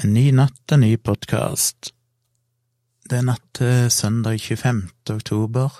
En 0.00 0.14
ny 0.16 0.30
natt, 0.32 0.72
en 0.72 0.80
ny 0.80 0.94
podkast. 0.96 1.90
Det 3.04 3.18
er 3.18 3.24
natt 3.26 3.42
til 3.58 3.90
søndag 3.92 4.38
25. 4.40 4.78
oktober. 5.12 5.74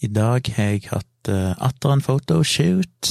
I 0.00 0.08
dag 0.08 0.48
har 0.56 0.70
jeg 0.70 0.86
hatt 0.88 1.28
uh, 1.28 1.52
atter 1.60 1.92
en 1.92 2.00
photoshoot 2.00 3.10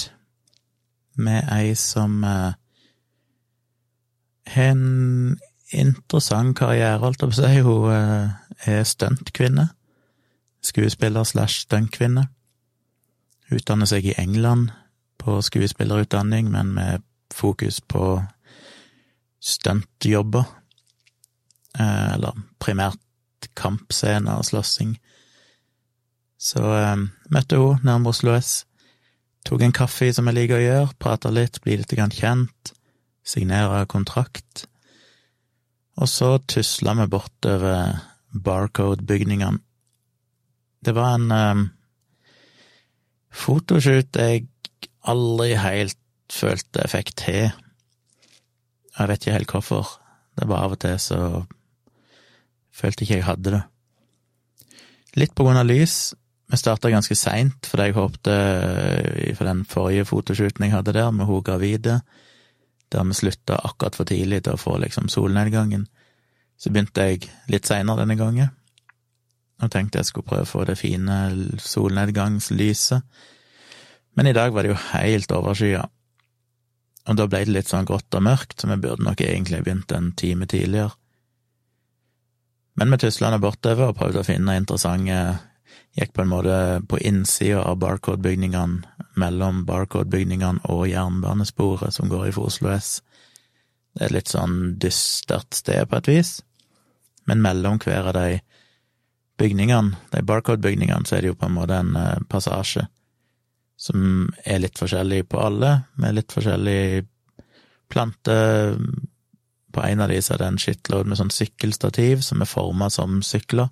med 1.21 1.45
ei 1.53 1.75
som 1.77 2.23
uh, 2.25 2.57
har 4.49 4.71
en 4.71 5.37
interessant 5.77 6.57
karriere, 6.57 6.97
holdt 7.03 7.21
jeg 7.21 7.29
på 7.29 7.37
å 7.37 7.39
si. 7.43 7.61
Hun 7.67 7.85
uh, 7.93 8.33
er 8.65 8.81
stuntkvinne. 8.81 9.67
Skuespiller 10.65 11.29
slash 11.29 11.67
stuntkvinne. 11.67 12.25
Utdanner 13.53 13.93
seg 13.93 14.09
i 14.09 14.17
England 14.17 14.71
på 15.21 15.37
skuespillerutdanning, 15.45 16.49
men 16.49 16.73
med 16.73 17.05
fokus 17.29 17.77
på 17.77 18.23
stuntjobber. 19.39 20.47
Eh, 21.79 22.13
eller 22.15 22.39
primært 22.61 22.99
kampscener 23.59 24.39
og 24.39 24.47
slåssing. 24.47 24.95
Så 26.39 26.63
eh, 26.75 27.05
møtte 27.31 27.59
hun 27.59 27.83
nærmere 27.85 28.15
Oslo 28.15 28.35
S. 28.37 28.63
Tok 29.47 29.63
en 29.63 29.75
kaffe, 29.75 30.09
som 30.13 30.27
jeg 30.27 30.35
liker 30.35 30.59
å 30.59 30.65
gjøre, 30.65 30.97
prata 30.99 31.31
litt, 31.31 31.61
bli 31.63 31.77
litt 31.79 31.93
kjent, 31.93 32.73
signere 33.23 33.85
kontrakt. 33.87 34.65
Og 35.99 36.07
så 36.11 36.37
tusla 36.47 36.95
vi 36.99 37.07
bortover 37.11 37.99
Barcode-bygningene. 38.29 39.59
Det 40.79 40.93
var 40.95 41.17
en 41.17 41.31
eh, 41.35 41.63
fotoshoot 43.35 44.15
jeg 44.15 44.45
aldri 45.07 45.55
helt 45.59 45.97
følte 46.31 46.85
jeg 46.85 46.93
fikk 46.93 47.11
til. 47.19 47.49
Jeg 48.99 49.07
vet 49.07 49.23
ikke 49.23 49.37
helt 49.37 49.51
hvorfor. 49.55 49.91
Det 50.39 50.47
var 50.47 50.65
av 50.65 50.75
og 50.75 50.81
til 50.83 50.97
så 50.99 51.19
følte 52.75 53.03
ikke 53.03 53.19
jeg 53.19 53.27
hadde 53.27 53.53
det. 53.55 53.61
Litt 55.19 55.35
på 55.35 55.45
grunn 55.45 55.59
av 55.59 55.67
lys. 55.67 56.13
Vi 56.49 56.57
starta 56.57 56.89
ganske 56.89 57.15
seint, 57.17 57.67
fordi 57.69 57.89
jeg 57.89 57.97
håpte 57.97 58.35
for 59.37 59.45
den 59.45 59.63
forrige 59.69 60.05
fotoshooten 60.09 60.65
jeg 60.65 60.73
hadde 60.73 60.95
der, 60.97 61.11
med 61.13 61.29
hun 61.29 61.43
gravide, 61.45 61.99
der 62.89 63.05
vi 63.05 63.17
slutta 63.17 63.59
akkurat 63.69 63.97
for 63.97 64.09
tidlig 64.09 64.43
til 64.45 64.55
å 64.55 64.61
få 64.61 64.79
liksom 64.81 65.11
solnedgangen, 65.13 65.85
så 66.57 66.71
begynte 66.73 67.05
jeg 67.05 67.29
litt 67.53 67.69
seinere 67.69 68.01
denne 68.01 68.17
gangen, 68.17 68.49
og 69.61 69.69
tenkte 69.71 70.01
jeg 70.01 70.09
skulle 70.09 70.25
prøve 70.31 70.47
å 70.47 70.49
få 70.49 70.65
det 70.65 70.79
fine 70.79 71.19
solnedgangslyset. 71.61 73.05
Men 74.17 74.31
i 74.31 74.33
dag 74.33 74.53
var 74.55 74.65
det 74.65 74.73
jo 74.73 74.81
helt 74.89 75.31
overskya. 75.35 75.85
Og 77.09 77.17
da 77.17 77.25
ble 77.25 77.41
det 77.47 77.55
litt 77.55 77.69
sånn 77.71 77.87
grått 77.89 78.13
og 78.13 78.25
mørkt, 78.25 78.61
så 78.61 78.69
vi 78.69 78.77
burde 78.83 79.05
nok 79.05 79.21
egentlig 79.25 79.63
begynt 79.65 79.91
en 79.95 80.11
time 80.17 80.45
tidligere. 80.49 80.93
Men 82.77 82.93
vi 82.93 82.99
tusla 83.01 83.31
nå 83.33 83.39
bortover 83.43 83.89
og 83.89 83.97
prøvde 83.97 84.21
å 84.21 84.27
finne 84.27 84.59
interessante 84.59 85.39
Gikk 85.97 86.11
på 86.13 86.21
en 86.21 86.29
måte 86.29 86.55
på 86.85 86.99
innsida 87.01 87.63
av 87.65 87.79
Barcode-bygningene, 87.81 88.83
mellom 89.17 89.63
Barcode-bygningene 89.65 90.61
og 90.69 90.85
jernbanesporet 90.87 91.95
som 91.95 92.11
går 92.11 92.27
i 92.29 92.33
Oslo 92.37 92.69
S. 92.75 92.99
Det 93.97 94.05
er 94.05 94.11
et 94.11 94.15
litt 94.19 94.29
sånn 94.29 94.59
dystert 94.79 95.57
sted 95.57 95.89
på 95.89 95.97
et 95.97 96.11
vis, 96.11 96.31
men 97.25 97.41
mellom 97.41 97.81
hver 97.81 98.11
av 98.11 98.19
de 98.19 98.37
bygningene, 99.41 99.97
de 100.13 100.21
Barcode-bygningene, 100.29 101.09
så 101.09 101.17
er 101.17 101.25
det 101.25 101.33
jo 101.33 101.39
på 101.41 101.49
en 101.49 101.57
måte 101.57 101.81
en 101.81 101.97
eh, 101.97 102.21
passasje 102.29 102.85
som 103.79 104.27
er 104.43 104.59
litt 104.59 104.79
forskjellig 104.79 105.23
på 105.31 105.39
alle, 105.39 105.71
med 105.95 106.17
litt 106.17 106.33
forskjellig 106.35 107.05
plante. 107.89 108.35
På 109.71 109.83
en 109.85 110.03
av 110.03 110.11
de 110.11 110.19
så 110.21 110.35
er 110.35 110.41
det 110.41 110.49
en 110.51 110.61
shitload 110.61 111.07
med 111.07 111.19
sånn 111.19 111.31
sykkelstativ 111.33 112.25
som 112.25 112.43
er 112.43 112.49
forma 112.49 112.89
som 112.91 113.21
sykler. 113.25 113.71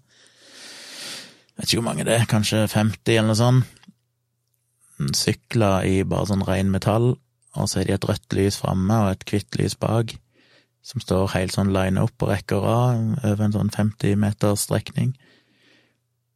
Jeg 1.57 1.63
Vet 1.63 1.71
ikke 1.71 1.81
hvor 1.81 1.89
mange 1.89 2.05
det 2.05 2.13
er, 2.13 2.29
kanskje 2.29 2.67
50 2.69 3.17
eller 3.17 3.31
noe 3.31 3.39
sånt. 3.39 3.73
Sykler 5.17 5.85
i 5.85 5.95
bare 6.09 6.29
sånn 6.29 6.45
ren 6.45 6.71
metall, 6.73 7.11
og 7.57 7.69
så 7.69 7.81
er 7.81 7.89
de 7.89 7.95
et 7.97 8.07
rødt 8.07 8.33
lys 8.37 8.57
framme 8.61 8.95
og 9.03 9.11
et 9.11 9.25
hvitt 9.29 9.57
lys 9.59 9.75
bak, 9.77 10.13
som 10.85 11.01
står 11.03 11.33
helt 11.33 11.53
sånn 11.53 11.73
line 11.73 12.01
opp 12.01 12.23
og 12.23 12.31
rad 12.31 13.17
over 13.25 13.43
en 13.43 13.57
sånn 13.57 13.73
50 13.73 14.15
meters 14.21 14.65
strekning. 14.69 15.15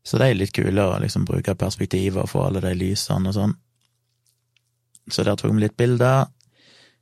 Så 0.04 0.18
det 0.18 0.28
er 0.28 0.38
litt 0.38 0.54
kulere 0.56 0.96
å 0.96 1.02
liksom 1.02 1.28
bruke 1.30 1.56
perspektivet 1.58 2.24
og 2.24 2.30
få 2.32 2.46
alle 2.48 2.64
de 2.64 2.74
lysene 2.78 3.30
og 3.30 3.38
sånn. 3.38 3.56
Så 5.12 5.26
der 5.26 5.38
tok 5.38 5.54
vi 5.54 5.66
litt 5.66 5.78
bilder. 5.78 6.30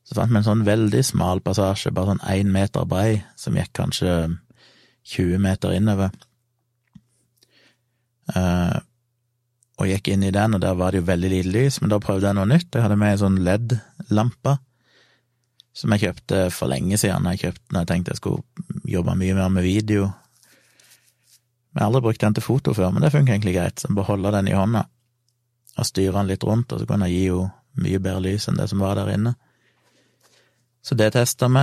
Så 0.07 0.17
fant 0.17 0.31
vi 0.31 0.39
en 0.39 0.47
sånn 0.47 0.65
veldig 0.67 1.01
smal 1.05 1.41
passasje, 1.45 1.93
bare 1.95 2.15
sånn 2.15 2.25
én 2.33 2.51
meter 2.51 2.87
brei, 2.89 3.21
som 3.39 3.57
gikk 3.57 3.71
kanskje 3.77 4.13
20 5.15 5.41
meter 5.43 5.75
innover. 5.77 6.13
Uh, 8.29 8.79
og 9.79 9.87
gikk 9.87 10.09
inn 10.11 10.25
i 10.27 10.33
den, 10.33 10.57
og 10.57 10.63
der 10.63 10.75
var 10.77 10.91
det 10.91 11.01
jo 11.01 11.09
veldig 11.09 11.29
lite 11.31 11.53
lys, 11.53 11.79
men 11.81 11.93
da 11.93 12.01
prøvde 12.03 12.27
jeg 12.27 12.37
noe 12.37 12.49
nytt. 12.49 12.67
Jeg 12.73 12.83
hadde 12.83 12.97
med 12.99 13.13
ei 13.13 13.21
sånn 13.21 13.39
LED-lampe 13.45 14.57
som 15.79 15.93
jeg 15.95 16.03
kjøpte 16.03 16.41
for 16.51 16.71
lenge 16.71 16.97
siden. 16.99 17.29
Jeg 17.31 17.43
kjøpte 17.45 17.71
når 17.73 17.85
jeg 17.85 17.91
tenkte 17.93 18.13
jeg 18.15 18.19
skulle 18.19 18.89
jobbe 18.89 19.15
mye 19.15 19.37
mer 19.37 19.53
med 19.53 19.63
video 19.63 20.09
jeg 21.79 21.85
har 21.85 21.93
aldri 21.93 22.01
brukt 22.09 22.19
den 22.19 22.33
til 22.35 22.43
foto 22.43 22.73
før, 22.75 22.89
men 22.91 23.05
det 23.05 23.13
funker 23.13 23.31
egentlig 23.31 23.53
greit. 23.55 23.79
Så 23.79 23.87
bare 23.95 24.09
holde 24.09 24.33
den 24.35 24.49
i 24.51 24.55
hånda 24.57 24.81
og 25.79 25.85
styre 25.87 26.17
den 26.17 26.27
litt 26.27 26.43
rundt, 26.43 26.73
og 26.75 26.81
så 26.81 26.87
kan 26.89 27.05
jeg 27.05 27.13
gi 27.13 27.27
henne 27.29 27.53
mye 27.79 28.01
bedre 28.03 28.23
lys 28.25 28.49
enn 28.51 28.57
det 28.59 28.65
som 28.67 28.81
var 28.83 28.97
der 28.99 29.13
inne. 29.13 29.31
Så 30.83 30.97
det 30.99 31.13
testa 31.15 31.47
vi, 31.47 31.61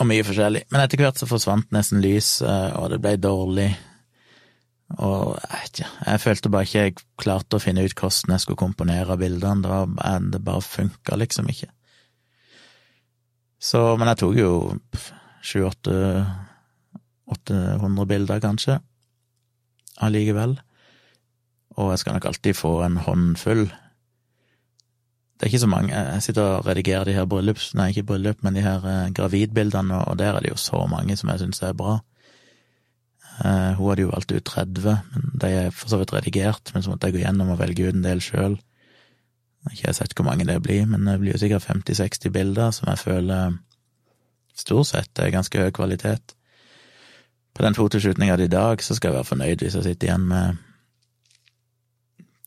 og 0.00 0.08
mye 0.08 0.24
forskjellig. 0.24 0.62
Men 0.72 0.80
etter 0.80 1.02
hvert 1.02 1.20
så 1.20 1.28
forsvant 1.28 1.76
nesten 1.76 2.00
lyset, 2.00 2.72
og 2.80 2.88
det 2.94 3.02
ble 3.04 3.12
dårlig. 3.20 3.68
Og 4.94 5.36
jeg 5.42 5.52
vet 5.52 5.82
ikke, 5.82 5.90
jeg 6.06 6.22
følte 6.24 6.54
bare 6.54 6.68
ikke 6.70 6.86
jeg 6.86 6.96
klarte 7.20 7.60
å 7.60 7.66
finne 7.66 7.84
ut 7.84 7.98
hvordan 8.00 8.32
jeg 8.32 8.46
skulle 8.46 8.62
komponere 8.64 9.18
bildene. 9.20 9.60
Det, 9.60 9.74
var, 9.74 10.24
det 10.32 10.40
bare 10.48 10.64
funka 10.64 11.20
liksom 11.20 11.52
ikke. 11.52 11.68
Så, 13.60 13.84
men 14.00 14.08
jeg 14.14 14.22
tok 14.24 14.40
jo 14.40 14.56
sju-åtte 15.44 16.00
800 17.34 18.06
bilder, 18.10 18.40
kanskje, 18.42 18.78
allikevel. 20.02 20.56
Og 21.74 21.90
jeg 21.90 22.02
skal 22.02 22.16
nok 22.16 22.28
alltid 22.30 22.54
få 22.54 22.74
en 22.86 22.96
håndfull. 23.02 23.66
Det 25.34 25.42
er 25.42 25.50
ikke 25.50 25.64
så 25.64 25.70
mange. 25.70 25.94
Jeg 25.94 26.22
sitter 26.22 26.42
og 26.42 26.66
redigerer 26.66 27.08
de 27.08 27.16
her 27.16 27.26
bryllups... 27.26 27.72
Nei, 27.74 27.88
ikke 27.90 28.06
bryllup, 28.12 28.42
men 28.46 28.54
de 28.54 28.62
her 28.62 28.84
eh, 28.86 29.12
gravidbildene, 29.14 30.04
og 30.06 30.18
der 30.18 30.36
er 30.36 30.44
det 30.44 30.52
jo 30.52 30.60
så 30.60 30.84
mange 30.90 31.16
som 31.18 31.32
jeg 31.32 31.42
syns 31.42 31.62
er 31.66 31.74
bra. 31.74 31.96
Eh, 33.42 33.72
hun 33.74 33.90
hadde 33.90 34.04
jo 34.06 34.12
valgt 34.12 34.32
ut 34.32 34.46
30, 34.46 34.94
men 35.14 35.26
de 35.42 35.50
er 35.64 35.74
for 35.74 35.90
så 35.90 35.98
vidt 35.98 36.14
redigert, 36.14 36.70
men 36.74 36.86
så 36.86 36.92
måtte 36.92 37.10
jeg 37.10 37.18
gå 37.18 37.24
gjennom 37.24 37.50
og 37.50 37.58
velge 37.58 37.88
ut 37.88 37.98
en 37.98 38.06
del 38.06 38.22
sjøl. 38.22 38.54
Ikke 39.72 39.88
jeg 39.88 39.98
sett 39.98 40.14
hvor 40.14 40.28
mange 40.28 40.46
det 40.46 40.60
blir, 40.62 40.86
men 40.86 41.08
det 41.08 41.18
blir 41.20 41.34
jo 41.34 41.42
sikkert 41.42 41.66
50-60 41.66 42.30
bilder 42.30 42.70
som 42.76 42.90
jeg 42.92 43.00
føler 43.00 43.58
stort 44.54 44.90
sett 44.92 45.18
er 45.18 45.34
ganske 45.34 45.58
høy 45.60 45.72
kvalitet. 45.74 46.36
På 47.54 47.62
den 47.62 47.76
fotoshootinga 47.76 48.36
i 48.42 48.50
dag 48.50 48.82
så 48.82 48.96
skal 48.96 49.12
jeg 49.12 49.18
være 49.20 49.30
fornøyd 49.30 49.62
hvis 49.62 49.76
jeg 49.78 49.86
sitter 49.86 50.08
igjen 50.08 50.28
med 50.28 50.62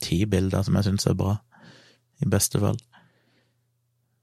ti 0.04 0.26
bilder 0.30 0.66
som 0.66 0.76
jeg 0.78 0.90
syns 0.90 1.08
er 1.10 1.18
bra, 1.18 1.38
i 2.22 2.30
beste 2.30 2.60
fall. 2.62 2.78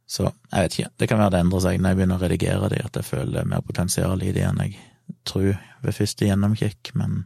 Så 0.06 0.26
jeg 0.28 0.62
vet 0.62 0.78
ikke, 0.78 0.90
det 1.00 1.08
kan 1.08 1.20
være 1.22 1.32
det 1.34 1.44
endrer 1.44 1.62
seg 1.64 1.78
når 1.80 1.94
jeg 1.94 1.98
begynner 1.98 2.20
å 2.20 2.24
redigere 2.24 2.68
de, 2.70 2.82
at 2.84 2.98
jeg 3.00 3.08
føler 3.08 3.48
mer 3.48 3.64
potensial 3.64 4.22
i 4.22 4.34
de 4.36 4.44
enn 4.44 4.60
jeg 4.60 4.76
tror 5.28 5.56
ved 5.84 5.96
første 5.96 6.28
gjennomkikk, 6.28 6.92
men 7.00 7.24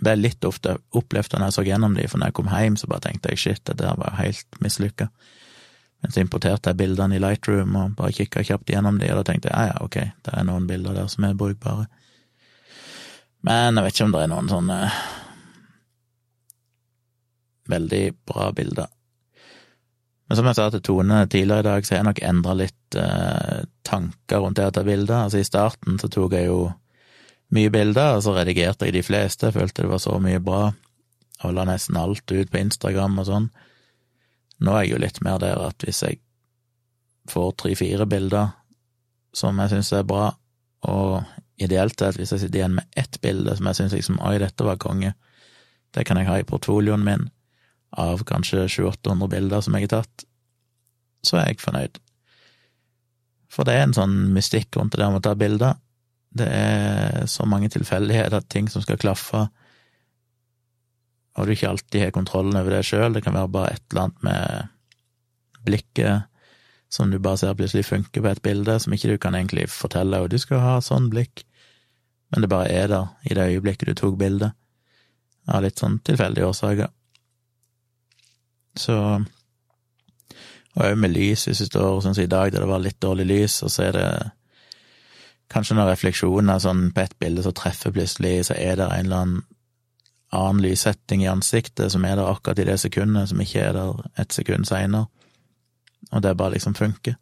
det 0.00 0.12
er 0.12 0.20
litt 0.20 0.44
ofte 0.48 0.76
opplevd 0.96 1.36
når 1.36 1.48
jeg 1.48 1.56
så 1.56 1.64
gjennom 1.66 1.96
de, 1.96 2.08
for 2.08 2.18
når 2.18 2.30
jeg 2.30 2.36
kom 2.38 2.50
hjem, 2.50 2.76
så 2.80 2.88
bare 2.90 3.06
tenkte 3.06 3.32
jeg 3.32 3.42
shit, 3.42 3.64
det 3.68 3.78
der 3.82 3.98
var 4.00 4.14
jo 4.14 4.22
helt 4.22 4.60
mislykka. 4.64 5.08
Men 6.02 6.14
så 6.14 6.22
importerte 6.24 6.72
jeg 6.72 6.80
bildene 6.80 7.18
i 7.18 7.22
Lightroom 7.22 7.76
og 7.78 7.96
bare 7.98 8.14
kikka 8.16 8.42
kjapt 8.46 8.72
gjennom 8.72 8.98
de, 8.98 9.10
og 9.12 9.20
da 9.20 9.26
tenkte 9.28 9.52
jeg 9.52 9.54
ja, 9.54 9.74
ja, 9.74 9.82
ok, 9.84 9.98
det 10.26 10.32
er 10.34 10.46
noen 10.48 10.66
bilder 10.70 10.96
der 10.96 11.10
som 11.12 11.28
er 11.28 11.36
brukbare. 11.38 11.86
Men 13.46 13.78
jeg 13.78 13.86
vet 13.86 13.96
ikke 13.96 14.06
om 14.06 14.14
det 14.14 14.22
er 14.22 14.30
noen 14.30 14.50
sånne 14.50 14.78
veldig 17.72 18.02
bra 18.28 18.50
bilder. 18.54 18.90
Men 20.28 20.38
som 20.38 20.48
jeg 20.48 20.56
sa 20.56 20.68
til 20.72 20.82
Tone 20.86 21.24
tidligere 21.26 21.60
i 21.60 21.66
dag, 21.66 21.84
så 21.84 21.94
har 21.94 21.98
jeg 22.00 22.08
nok 22.08 22.22
endra 22.24 22.54
litt 22.56 22.96
eh, 22.98 23.64
tanker 23.84 24.40
rundt 24.40 24.56
det 24.56 24.70
å 24.70 24.74
ta 24.74 24.84
bilder. 24.86 25.26
Altså 25.26 25.42
I 25.42 25.48
starten 25.48 25.98
så 26.00 26.08
tok 26.12 26.36
jeg 26.38 26.48
jo 26.48 26.70
mye 27.52 27.72
bilder, 27.74 28.16
og 28.16 28.24
så 28.24 28.32
redigerte 28.38 28.88
jeg 28.88 28.96
de 28.96 29.04
fleste. 29.04 29.52
Følte 29.52 29.84
det 29.84 29.90
var 29.92 30.00
så 30.00 30.16
mye 30.22 30.40
bra, 30.40 30.62
og 31.42 31.52
la 31.56 31.66
nesten 31.68 31.98
alt 32.00 32.24
ut 32.32 32.52
på 32.52 32.62
Instagram 32.62 33.20
og 33.20 33.28
sånn. 33.28 33.50
Nå 34.62 34.76
er 34.76 34.86
jeg 34.86 34.94
jo 34.94 35.02
litt 35.02 35.20
mer 35.26 35.42
der 35.42 35.60
at 35.66 35.84
hvis 35.84 36.00
jeg 36.06 36.20
får 37.30 37.52
tre-fire 37.60 38.06
bilder 38.08 38.54
som 39.36 39.58
jeg 39.60 39.74
syns 39.74 39.92
er 39.96 40.06
bra, 40.06 40.30
og 40.88 41.41
ideelt 41.66 41.98
sett, 41.98 42.18
hvis 42.18 42.32
jeg 42.34 42.44
sitter 42.44 42.60
igjen 42.60 42.76
med 42.78 42.98
ett 42.98 43.20
bilde 43.24 43.54
som 43.58 43.68
jeg 43.68 43.78
syns 43.78 43.96
liksom 43.96 44.20
oi, 44.24 44.36
dette 44.42 44.66
var 44.66 44.80
konge, 44.82 45.14
det 45.92 46.06
kan 46.08 46.20
jeg 46.20 46.28
ha 46.28 46.38
i 46.40 46.48
portfolioen 46.48 47.04
min 47.04 47.28
av 47.92 48.22
kanskje 48.28 48.64
700-800 48.72 49.32
bilder 49.34 49.64
som 49.64 49.76
jeg 49.76 49.88
har 49.88 49.94
tatt, 50.00 50.26
så 51.22 51.38
er 51.38 51.50
jeg 51.50 51.60
fornøyd. 51.62 51.98
For 53.52 53.68
det 53.68 53.76
er 53.76 53.86
en 53.86 53.96
sånn 53.96 54.14
mystikk 54.32 54.78
rundt 54.78 54.96
det 54.96 55.04
om 55.04 55.18
å 55.18 55.24
ta 55.24 55.34
bilder. 55.36 55.76
Det 56.32 56.46
er 56.48 57.26
så 57.28 57.44
mange 57.44 57.68
tilfeldigheter, 57.72 58.46
ting 58.48 58.70
som 58.72 58.84
skal 58.84 59.00
klaffe, 59.00 59.44
og 61.32 61.48
du 61.48 61.54
ikke 61.54 61.70
alltid 61.70 62.02
har 62.04 62.12
kontrollen 62.12 62.56
over 62.60 62.74
det 62.74 62.82
sjøl. 62.84 63.14
Det 63.14 63.22
kan 63.24 63.36
være 63.36 63.52
bare 63.52 63.72
et 63.72 63.84
eller 63.90 64.08
annet 64.08 64.26
med 64.26 65.62
blikket 65.64 66.28
som 66.92 67.08
du 67.08 67.16
bare 67.22 67.40
ser 67.40 67.56
plutselig 67.56 67.86
funker 67.88 68.20
på 68.20 68.28
et 68.28 68.42
bilde, 68.44 68.76
som 68.80 68.92
ikke 68.92 69.14
du 69.14 69.16
kan 69.20 69.36
egentlig 69.38 69.68
fortelle 69.72 70.20
og 70.20 70.28
du 70.32 70.36
skal 70.40 70.60
ha 70.60 70.74
sånn 70.84 71.08
blikk, 71.12 71.44
men 72.32 72.42
det 72.44 72.50
bare 72.50 72.70
er 72.72 72.88
der 72.88 73.06
i 73.28 73.36
det 73.36 73.46
øyeblikket 73.52 73.88
du 73.88 73.94
tok 73.94 74.18
bildet, 74.18 74.56
av 75.48 75.62
litt 75.64 75.78
sånn 75.78 75.98
tilfeldige 76.06 76.48
årsaker. 76.48 76.90
Så 78.78 78.96
Og 80.72 80.86
òg 80.86 80.94
med 80.96 81.12
lys, 81.12 81.42
hvis 81.44 81.58
du 81.60 81.66
står 81.68 81.98
sånn 82.00 82.14
som 82.16 82.24
i 82.24 82.30
dag, 82.32 82.48
der 82.48 82.62
det 82.64 82.68
var 82.70 82.80
litt 82.80 82.96
dårlig 83.04 83.26
lys, 83.28 83.58
og 83.62 83.68
så 83.68 83.90
er 83.90 83.92
det 83.92 84.06
kanskje 85.52 85.74
noen 85.76 85.90
refleksjoner 85.90 86.62
sånn 86.64 86.86
på 86.96 87.02
ett 87.02 87.18
bilde, 87.20 87.42
som 87.44 87.52
treffer 87.52 87.92
plutselig, 87.92 88.46
så 88.48 88.56
er 88.56 88.78
det 88.80 88.86
en 88.86 89.04
eller 89.04 89.18
annen 89.18 89.42
annen 90.32 90.62
lyssetting 90.62 91.22
i 91.24 91.28
ansiktet 91.28 91.92
som 91.92 92.04
er 92.08 92.16
der 92.16 92.30
akkurat 92.30 92.58
i 92.58 92.64
det 92.64 92.78
sekundet, 92.80 93.28
som 93.28 93.40
ikke 93.40 93.60
er 93.60 93.76
der 93.76 94.00
et 94.22 94.32
sekund 94.32 94.64
seinere, 94.64 95.06
og 96.10 96.22
det 96.24 96.36
bare 96.36 96.54
liksom 96.54 96.74
funker. 96.74 97.18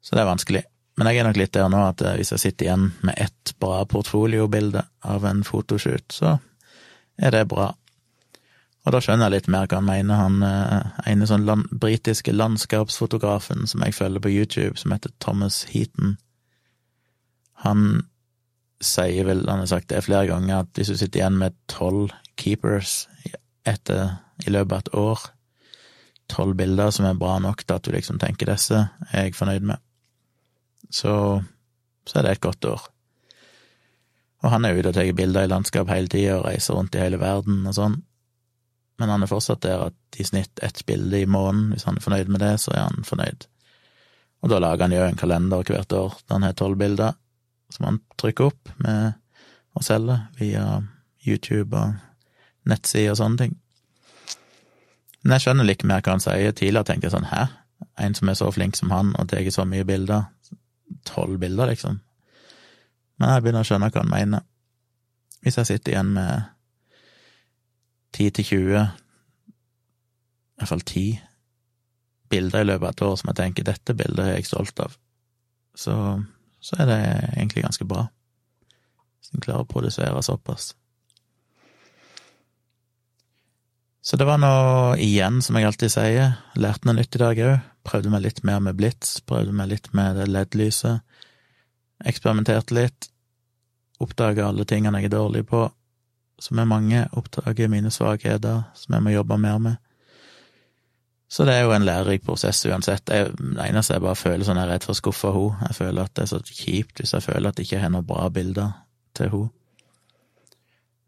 Så 0.00 0.16
det 0.16 0.22
er 0.22 0.30
vanskelig. 0.30 0.62
Men 0.98 1.12
jeg 1.12 1.20
er 1.20 1.28
nok 1.28 1.38
litt 1.38 1.54
der 1.54 1.68
nå 1.70 1.80
at 1.86 2.02
eh, 2.02 2.16
hvis 2.18 2.32
jeg 2.34 2.42
sitter 2.42 2.66
igjen 2.66 2.88
med 3.06 3.14
ett 3.22 3.54
bra 3.62 3.84
portfoliobilde 3.86 4.82
av 5.06 5.26
en 5.28 5.44
fotoshoot, 5.46 6.10
så 6.10 6.38
er 7.18 7.34
det 7.34 7.44
bra. 7.50 7.70
Og 8.86 8.94
da 8.94 9.00
skjønner 9.04 9.28
jeg 9.28 9.36
litt 9.36 9.50
mer 9.52 9.68
hva 9.70 9.78
han 9.78 9.86
mener, 9.86 10.18
han 10.18 10.42
eh, 10.42 11.00
ene 11.12 11.28
sånn 11.30 11.46
land, 11.46 11.70
britiske 11.70 12.34
landskapsfotografen 12.34 13.66
som 13.70 13.86
jeg 13.86 13.94
følger 13.94 14.24
på 14.24 14.34
YouTube, 14.34 14.74
som 14.80 14.94
heter 14.94 15.14
Thomas 15.22 15.62
Heaton. 15.70 16.16
Han 17.62 17.88
sier 18.82 19.26
vel, 19.26 19.42
han 19.50 19.62
har 19.62 19.70
sagt 19.70 19.90
det 19.90 20.04
flere 20.06 20.30
ganger, 20.30 20.64
at 20.64 20.78
hvis 20.78 20.90
du 20.90 20.98
sitter 20.98 21.22
igjen 21.22 21.38
med 21.38 21.54
tolv 21.70 22.14
keepers 22.38 23.04
etter, 23.66 24.18
i 24.46 24.50
løpet 24.54 24.72
av 24.72 24.82
et 24.82 24.94
år, 24.98 25.26
tolv 26.30 26.58
bilder 26.58 26.90
som 26.94 27.06
er 27.08 27.18
bra 27.18 27.38
nok 27.42 27.64
til 27.64 27.74
at 27.78 27.86
du 27.86 27.94
liksom 27.94 28.20
tenker 28.22 28.50
disse 28.50 28.86
er 29.10 29.28
jeg 29.28 29.34
fornøyd 29.38 29.66
med, 29.70 29.82
så, 30.90 31.14
så 32.06 32.18
er 32.18 32.26
det 32.26 32.36
et 32.36 32.44
godt 32.44 32.64
år. 32.68 32.88
Og 34.44 34.52
han 34.54 34.64
er 34.64 34.78
ute 34.78 34.92
og 34.92 34.96
tar 34.96 35.12
bilder 35.18 35.46
i 35.46 35.50
landskap 35.50 35.90
hele 35.90 36.10
tida 36.10 36.38
og 36.38 36.46
reiser 36.46 36.78
rundt 36.78 36.94
i 36.94 37.02
hele 37.02 37.18
verden 37.20 37.64
og 37.66 37.74
sånn, 37.74 37.98
men 38.98 39.12
han 39.12 39.22
er 39.22 39.30
fortsatt 39.30 39.62
der 39.62 39.84
at 39.88 40.18
i 40.18 40.26
snitt 40.26 40.58
ett 40.62 40.82
bilde 40.86 41.20
i 41.22 41.28
måneden, 41.30 41.70
hvis 41.72 41.86
han 41.86 41.98
er 41.98 42.04
fornøyd 42.04 42.30
med 42.34 42.42
det, 42.42 42.56
så 42.62 42.74
er 42.74 42.88
han 42.88 43.06
fornøyd. 43.06 43.46
Og 44.42 44.50
da 44.50 44.58
lager 44.62 44.86
han 44.86 44.94
jo 44.94 45.04
en 45.06 45.18
kalender 45.18 45.62
hvert 45.66 45.94
år 45.94 46.18
der 46.24 46.34
han 46.34 46.46
har 46.46 46.56
tolv 46.58 46.78
bilder, 46.80 47.14
som 47.70 47.86
han 47.86 48.00
trykker 48.18 48.50
opp 48.50 48.72
med 48.82 49.14
og 49.78 49.86
selger 49.86 50.26
via 50.38 50.64
YouTube 51.22 51.78
og 51.78 51.94
nettsider 52.68 53.14
og 53.14 53.20
sånne 53.20 53.42
ting. 53.44 53.56
Men 55.22 55.36
jeg 55.36 55.46
skjønner 55.46 55.66
litt 55.66 55.84
mer 55.86 56.02
hva 56.02 56.16
han 56.16 56.22
sier. 56.22 56.54
Tidligere 56.56 56.88
tenkte 56.88 57.08
jeg 57.08 57.14
sånn, 57.14 57.30
hæ? 57.30 57.46
En 58.02 58.14
som 58.18 58.30
er 58.30 58.38
så 58.38 58.50
flink 58.54 58.78
som 58.78 58.90
han 58.94 59.12
og 59.18 59.28
tar 59.30 59.46
så 59.54 59.66
mye 59.68 59.86
bilder? 59.86 60.26
Tolv 61.06 61.38
bilder, 61.42 61.70
liksom? 61.70 62.00
Men 63.18 63.34
jeg 63.34 63.44
begynner 63.44 63.66
å 63.66 63.68
skjønne 63.68 63.90
hva 63.90 64.02
han 64.02 64.12
mener. 64.12 64.46
Hvis 65.42 65.58
jeg 65.60 65.70
sitter 65.70 65.94
igjen 65.94 66.14
med 66.16 66.48
ti 68.14 68.30
til 68.34 68.46
tjue, 68.46 68.82
i 68.88 70.58
hvert 70.58 70.72
fall 70.72 70.86
ti, 70.86 71.06
bilder 72.28 72.64
i 72.64 72.68
løpet 72.68 72.88
av 72.88 72.90
et 72.94 73.04
år 73.06 73.14
som 73.20 73.30
jeg 73.30 73.40
tenker 73.40 73.68
dette 73.68 73.96
bildet 73.96 74.24
er 74.24 74.36
jeg 74.36 74.50
stolt 74.50 74.82
av, 74.84 74.96
så 75.78 75.94
så 76.60 76.76
er 76.82 76.86
det 76.90 76.98
egentlig 77.36 77.62
ganske 77.62 77.86
bra. 77.86 78.08
Hvis 79.18 79.32
en 79.34 79.42
klarer 79.44 79.62
å 79.62 79.70
produsere 79.70 80.22
såpass. 80.26 80.72
Så 84.08 84.16
det 84.16 84.24
var 84.24 84.38
nå 84.40 84.50
igjen, 85.04 85.42
som 85.44 85.58
jeg 85.58 85.66
alltid 85.68 85.92
sier, 85.92 86.38
lærte 86.56 86.88
noe 86.88 86.96
nytt 86.96 87.16
i 87.18 87.20
dag 87.20 87.40
òg. 87.44 87.66
Prøvde 87.84 88.08
meg 88.08 88.22
litt 88.24 88.38
mer 88.40 88.62
med 88.64 88.78
blits, 88.78 89.18
prøvde 89.28 89.52
meg 89.52 89.68
litt 89.68 89.90
med 89.92 90.16
det 90.16 90.30
LED-lyset. 90.30 91.02
Eksperimenterte 92.08 92.72
litt. 92.78 93.10
Oppdaga 94.00 94.46
alle 94.48 94.64
tingene 94.64 95.02
jeg 95.02 95.10
er 95.10 95.14
dårlig 95.18 95.44
på, 95.52 95.60
som 96.40 96.64
er 96.64 96.72
mange. 96.72 97.04
Oppdager 97.20 97.68
mine 97.68 97.92
svakheter, 97.92 98.64
som 98.72 98.96
jeg 98.96 99.04
må 99.04 99.12
jobbe 99.12 99.40
mer 99.44 99.60
med. 99.68 99.78
Så 101.28 101.44
det 101.44 101.58
er 101.58 101.68
jo 101.68 101.76
en 101.76 101.84
lærerik 101.84 102.24
prosess 102.24 102.64
uansett. 102.64 103.12
Jeg, 103.12 103.36
det 103.36 103.60
eneste 103.68 103.98
jeg 103.98 104.08
bare 104.08 104.16
føler 104.16 104.48
sånn, 104.48 104.56
jeg 104.56 104.70
er 104.70 104.76
redd 104.78 104.88
for 104.88 104.96
å 104.96 105.02
skuffe 105.04 105.36
henne. 105.36 105.68
Jeg 105.68 105.82
føler 105.82 106.08
at 106.08 106.16
det 106.16 106.24
er 106.24 106.32
så 106.32 106.44
kjipt 106.48 107.02
hvis 107.02 107.12
jeg 107.12 107.28
føler 107.28 107.52
at 107.52 107.60
jeg 107.60 107.68
ikke 107.68 107.84
har 107.84 107.92
noen 107.92 108.08
bra 108.08 108.30
bilder 108.32 108.78
til 109.20 109.34
henne. 109.36 109.56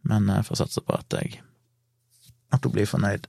Men 0.04 0.34
jeg 0.36 0.52
får 0.52 0.66
satse 0.66 0.84
på 0.84 1.00
at 1.00 1.16
jeg 1.16 1.40
at 2.50 2.64
hun 2.64 2.74
blir 2.74 2.88
fornøyd. 2.88 3.28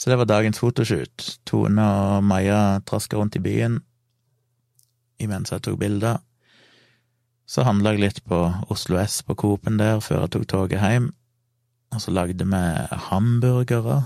Så 0.00 0.10
det 0.10 0.16
var 0.16 0.30
dagens 0.30 0.58
fotoshoot. 0.58 1.26
Tone 1.44 1.84
og 1.84 2.24
Maja 2.24 2.80
traska 2.88 3.18
rundt 3.20 3.36
i 3.36 3.44
byen 3.44 3.80
imens 5.20 5.52
jeg 5.52 5.60
tok 5.66 5.78
bilder. 5.80 6.22
Så 7.50 7.66
handla 7.66 7.92
jeg 7.92 8.04
litt 8.04 8.20
på 8.24 8.38
Oslo 8.72 8.96
S 9.02 9.20
på 9.26 9.36
Coop-en 9.36 9.80
der 9.80 10.00
før 10.04 10.24
jeg 10.24 10.32
tok 10.36 10.46
toget 10.48 10.80
hjem. 10.80 11.10
Og 11.90 12.00
så 12.00 12.14
lagde 12.14 12.46
vi 12.46 12.62
hamburgere, 13.10 13.98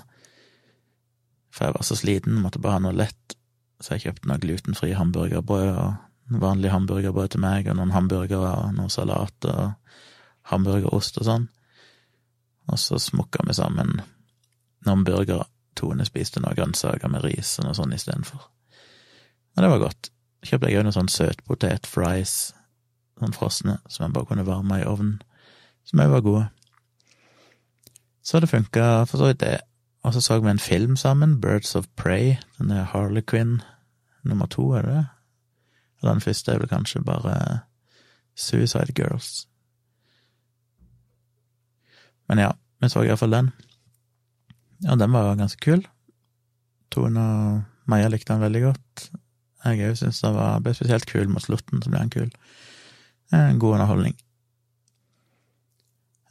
for 1.52 1.67
jeg 1.67 1.75
var 1.76 1.85
så 1.85 1.96
sliten, 2.00 2.41
måtte 2.41 2.58
bare 2.58 2.79
ha 2.79 2.82
noe 2.87 2.96
lett, 2.96 3.37
så 3.79 3.94
jeg 3.94 4.06
kjøpte 4.06 4.31
noe 4.31 4.41
glutenfri 4.41 4.94
hamburgerbrød 4.96 5.69
og 5.76 6.38
vanlig 6.41 6.73
hamburgerbrød 6.73 7.35
til 7.35 7.44
meg, 7.44 7.69
og 7.69 7.76
noen 7.76 7.93
hamburgere 7.93 8.55
og 8.64 8.73
noe 8.79 8.88
salat 8.91 9.50
og 9.52 9.76
hamburgerost 10.49 11.20
og 11.20 11.29
sånn. 11.29 11.46
Og 12.70 12.78
så 12.81 12.99
smokka 12.99 13.44
vi 13.46 13.56
sammen 13.56 14.00
noen 14.87 15.05
burgere. 15.05 15.49
Tone 15.75 16.06
spiste 16.06 16.40
noen 16.40 16.55
grønnsaker 16.55 17.11
med 17.11 17.25
ris 17.25 17.56
og 17.58 17.66
noe 17.66 17.76
sånt 17.76 17.94
istedenfor. 17.96 18.43
Og 19.56 19.62
det 19.62 19.70
var 19.70 19.82
godt. 19.82 20.11
Kjøpte 20.44 20.70
jeg 20.70 20.78
òg 20.78 20.87
noen 20.87 20.94
sånn 20.94 21.11
søtpotet-fries, 21.11 22.34
sånn 23.19 23.34
frosne, 23.34 23.78
som 23.88 24.05
jeg 24.05 24.14
bare 24.14 24.28
kunne 24.28 24.46
varme 24.46 24.81
i 24.81 24.87
ovnen, 24.87 25.16
som 25.88 26.02
òg 26.05 26.12
var 26.12 26.25
gode. 26.26 26.44
Så 28.25 28.40
det 28.40 28.52
funka 28.52 29.05
for 29.08 29.20
så 29.20 29.31
vidt, 29.31 29.40
det. 29.40 29.58
Og 30.05 30.14
så 30.14 30.20
så 30.20 30.38
vi 30.40 30.52
en 30.52 30.62
film 30.62 30.96
sammen, 30.96 31.40
Birds 31.40 31.75
of 31.76 31.88
Prey, 31.96 32.37
denne 32.58 32.84
Harley 32.93 33.22
Quinn 33.22 33.62
nummer 34.24 34.46
to, 34.46 34.70
er 34.72 34.82
det 34.82 34.94
det? 34.94 35.06
Eller 36.00 36.12
den 36.12 36.20
første 36.20 36.53
er 36.53 36.58
vel 36.58 36.69
kanskje 36.69 37.05
bare 37.05 37.60
Suicide 38.36 38.93
Girls. 38.96 39.46
Men 42.29 42.38
ja, 42.38 42.53
vi 42.84 42.93
så 42.93 43.05
iallfall 43.05 43.34
den. 43.34 43.53
Og 44.91 44.98
den 45.00 45.14
var 45.14 45.38
ganske 45.41 45.60
kul. 45.64 45.84
Tone 46.93 47.20
og 47.20 47.62
Maja 47.91 48.08
likte 48.08 48.32
den 48.32 48.44
veldig 48.44 48.62
godt. 48.64 49.08
Jeg 49.64 49.88
òg 49.88 49.98
syntes 49.98 50.20
den 50.24 50.36
ble 50.64 50.74
spesielt 50.76 51.08
kul 51.08 51.29
mot 51.32 51.44
slutten, 51.44 51.81
så 51.82 51.91
ble 51.91 52.03
den 52.05 52.12
kul. 52.12 52.31
En 53.32 53.60
god 53.60 53.79
underholdning. 53.79 54.17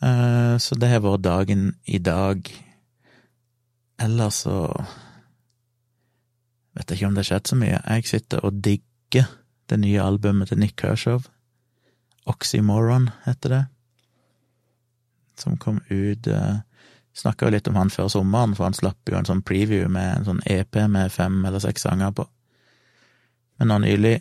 Eh, 0.03 0.55
så 0.62 0.77
det 0.77 0.91
har 0.91 1.03
vært 1.03 1.25
dagen 1.25 1.72
i 1.86 2.00
dag. 2.01 2.50
Ellers 4.01 4.43
så 4.45 4.57
vet 6.74 6.89
jeg 6.89 7.00
ikke 7.00 7.10
om 7.10 7.17
det 7.17 7.24
har 7.24 7.29
skjedd 7.31 7.51
så 7.51 7.60
mye. 7.60 7.81
Jeg 7.81 8.10
sitter 8.10 8.45
og 8.45 8.62
digger 8.65 9.29
det 9.69 9.79
nye 9.79 10.01
albumet 10.03 10.51
til 10.51 10.60
Nick 10.62 10.77
Kershaw. 10.81 11.24
Oxymoron 12.29 13.10
heter 13.25 13.55
det. 13.55 13.63
Som 15.39 15.57
kom 15.57 15.81
ut 15.89 16.27
eh, 16.27 16.61
Snakka 17.13 17.45
jo 17.45 17.53
litt 17.53 17.67
om 17.69 17.75
han 17.77 17.91
før 17.93 18.07
sommeren, 18.09 18.55
for 18.57 18.65
han 18.65 18.73
slapp 18.73 19.09
jo 19.09 19.19
en 19.19 19.27
sånn 19.27 19.43
preview 19.45 19.85
med 19.85 20.15
en 20.15 20.23
sånn 20.25 20.39
EP 20.49 20.79
med 20.89 21.11
fem 21.13 21.35
eller 21.45 21.61
seks 21.61 21.85
sanger 21.85 22.09
på. 22.17 22.25
Men 23.61 23.69
nå 23.69 23.77
nylig 23.83 24.15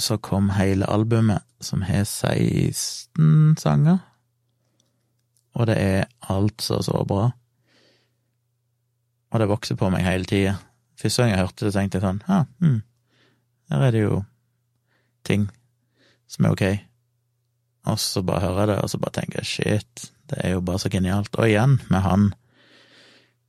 så 0.00 0.16
kom 0.16 0.48
hele 0.56 0.88
albumet, 0.88 1.44
som 1.60 1.84
har 1.84 2.06
16 2.08 3.58
sanger, 3.60 4.00
og 5.52 5.68
det 5.68 5.76
er 5.76 6.08
altså 6.32 6.80
så 6.80 7.04
bra. 7.04 7.26
Og 9.30 9.42
det 9.42 9.50
vokser 9.50 9.76
på 9.76 9.90
meg 9.92 10.06
hele 10.06 10.24
tida. 10.24 10.56
Første 10.96 11.22
gang 11.22 11.34
jeg 11.34 11.42
hørte 11.42 11.66
det, 11.66 11.74
tenkte 11.76 12.00
jeg 12.00 12.06
sånn 12.06 12.24
ja, 12.24 12.44
hm, 12.64 12.80
her 13.70 13.84
er 13.86 13.92
det 13.94 14.06
jo 14.06 14.22
ting 15.28 15.50
som 16.30 16.48
er 16.48 16.56
ok. 16.56 16.64
Og 17.90 17.98
så 17.98 18.22
bare 18.26 18.44
hører 18.44 18.60
jeg 18.60 18.72
det, 18.72 18.78
og 18.84 18.92
så 18.92 19.00
bare 19.02 19.16
tenker 19.18 19.40
jeg 19.40 19.50
shit, 19.50 20.10
det 20.30 20.38
er 20.44 20.54
jo 20.54 20.62
bare 20.64 20.78
så 20.82 20.90
genialt. 20.92 21.34
Og 21.36 21.48
igjen, 21.48 21.80
med 21.90 22.04
han, 22.04 22.28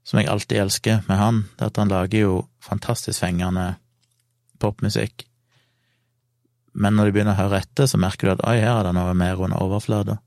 som 0.07 0.19
jeg 0.19 0.31
alltid 0.31 0.63
elsker 0.63 1.03
med 1.07 1.19
han, 1.19 1.43
det 1.57 1.67
er 1.67 1.73
at 1.73 1.81
han 1.81 1.91
lager 1.91 2.25
jo 2.25 2.39
fantastisk 2.63 3.21
fengende 3.21 3.75
popmusikk. 4.61 5.27
Men 6.73 6.95
når 6.95 7.09
du 7.09 7.15
begynner 7.15 7.35
å 7.35 7.43
høre 7.43 7.61
etter, 7.61 7.89
så 7.89 7.99
merker 8.01 8.29
du 8.29 8.33
at 8.35 8.45
oi, 8.47 8.57
her 8.63 8.79
er 8.79 8.87
det 8.87 8.95
noe 8.97 9.13
mer 9.17 9.41
under 9.43 9.61
overflata. 9.61 10.17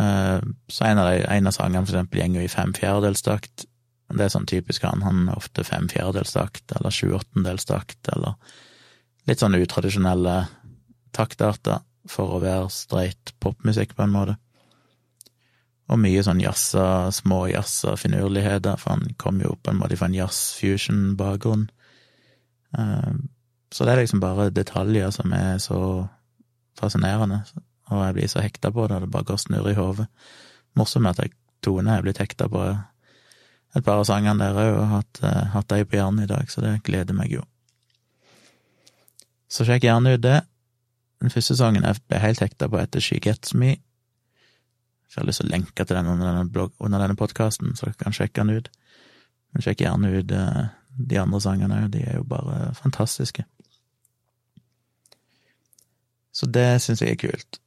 Eh, 0.00 0.40
så 0.72 0.88
en 0.88 1.00
av, 1.02 1.10
de, 1.12 1.22
en 1.30 1.50
av 1.50 1.54
sangene 1.54 1.84
for 1.84 1.94
eksempel 1.94 2.34
går 2.34 2.46
i 2.46 2.52
fem 2.52 2.74
fjerdedelstakt, 2.76 3.68
Det 4.14 4.20
er 4.20 4.30
sånn 4.30 4.46
typisk 4.46 4.84
han. 4.84 5.00
Han 5.02 5.28
er 5.32 5.38
ofte 5.40 5.64
fem 5.64 5.88
fjerdedelstakt, 5.88 6.74
eller 6.76 6.92
sju 6.92 7.14
åttendelstakt, 7.16 8.10
eller 8.12 8.36
litt 9.26 9.40
sånn 9.40 9.56
utradisjonelle 9.56 10.34
taktarter 11.16 11.80
for 12.10 12.36
å 12.36 12.40
være 12.42 12.70
streit 12.72 13.34
popmusikk, 13.40 13.94
på 13.96 14.04
en 14.04 14.14
måte. 14.14 14.36
Og 15.92 16.00
mye 16.00 16.22
sånn 16.24 16.40
jazza, 16.40 17.10
små 17.12 17.44
jazza 17.50 17.94
finurligheter, 18.00 18.78
for 18.80 18.96
han 18.96 19.14
kom 19.20 19.40
jo 19.44 19.54
på 19.60 19.72
en 19.72 19.80
måte 19.80 19.98
fra 20.00 20.08
en 20.08 20.16
jazz-fusion-bakgrunn. 20.16 21.68
Eh, 22.78 23.12
så 23.74 23.84
det 23.84 23.92
er 23.92 24.02
liksom 24.02 24.22
bare 24.22 24.52
detaljer 24.54 25.12
som 25.14 25.32
er 25.36 25.58
så 25.62 25.78
fascinerende, 26.78 27.42
og 27.92 28.00
jeg 28.06 28.16
blir 28.16 28.30
så 28.32 28.42
hekta 28.42 28.72
på 28.74 28.88
det, 28.90 29.02
det 29.04 29.12
bare 29.12 29.28
går 29.28 29.40
snurr 29.40 29.70
i 29.70 29.76
hodet. 29.78 30.08
Morsomt 30.78 31.10
at 31.10 31.20
jeg 31.22 31.34
Tone 31.64 31.94
er 31.96 32.02
blitt 32.04 32.20
hekta 32.20 32.44
på 32.52 32.60
et 33.74 33.84
par 33.84 34.02
av 34.02 34.06
sangene 34.08 34.36
der 34.42 34.58
òg, 34.60 34.74
og 34.78 34.90
hatt, 34.90 35.20
uh, 35.24 35.50
hatt 35.54 35.70
de 35.72 35.86
på 35.88 35.96
hjernen 35.98 36.26
i 36.26 36.30
dag, 36.30 36.50
så 36.50 36.62
det 36.62 36.76
gleder 36.86 37.16
meg 37.16 37.32
jo. 37.32 37.44
Så 39.50 39.66
sjekk 39.66 39.86
gjerne 39.86 40.16
ut 40.16 40.22
det. 40.24 40.42
Den 41.24 41.32
første 41.32 41.56
sangen 41.56 41.86
jeg 41.86 42.02
ble 42.04 42.18
helt 42.20 42.42
hekta 42.44 42.66
på, 42.68 42.76
heter 42.76 43.00
She 43.00 43.16
Gets 43.24 43.54
Me. 43.56 43.70
Jeg 45.08 45.16
har 45.16 45.24
lyst 45.24 45.40
til 45.40 45.48
å 45.48 45.54
lenke 45.54 45.86
til 45.86 45.96
den 45.96 46.10
under 46.10 46.28
denne, 46.28 46.50
blogg, 46.52 46.74
denne 46.84 47.16
podkasten, 47.16 47.72
så 47.78 47.86
dere 47.86 47.96
kan 48.02 48.12
sjekke 48.12 48.42
den 48.42 48.58
ut. 48.58 48.68
Men 49.54 49.64
sjekk 49.64 49.86
gjerne 49.86 50.10
ut 50.12 50.34
uh, 50.36 50.66
de 50.98 51.20
andre 51.22 51.40
sangene 51.40 51.80
òg, 51.80 51.88
de 51.94 52.04
er 52.04 52.18
jo 52.18 52.26
bare 52.28 52.74
fantastiske. 52.76 53.46
Så 56.34 56.50
det 56.52 56.68
syns 56.84 57.00
jeg 57.00 57.16
er 57.16 57.22
kult. 57.24 57.60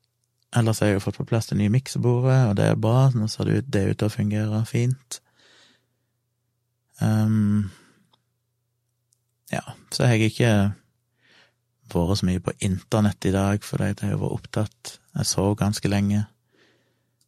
Ellers 0.54 0.84
har 0.84 0.92
jeg 0.92 1.00
jo 1.00 1.06
fått 1.08 1.18
på 1.18 1.30
plass 1.34 1.50
det 1.50 1.58
nye 1.58 1.74
miksebordet, 1.74 2.40
og 2.52 2.58
det 2.62 2.70
er 2.70 2.82
bra. 2.86 3.08
Nå 3.18 3.26
ser 3.32 3.50
det 3.50 3.58
ut, 3.58 3.74
det 3.74 3.88
ut 3.90 3.98
til 4.04 4.12
å 4.12 4.18
fungere 4.20 4.66
fint. 4.70 5.24
Um, 7.02 7.72
ja, 9.50 9.66
så 9.90 10.06
har 10.06 10.20
jeg 10.20 10.36
ikke 10.36 10.52
vært 11.94 12.20
så 12.20 12.28
mye 12.28 12.44
på 12.44 12.54
internett 12.66 13.26
i 13.26 13.34
dag, 13.36 13.64
fordi 13.64 13.92
jeg 13.92 14.12
har 14.12 14.20
vært 14.22 14.40
opptatt. 14.40 14.98
Jeg 15.18 15.30
sov 15.30 15.56
ganske 15.60 15.90
lenge, 15.90 16.26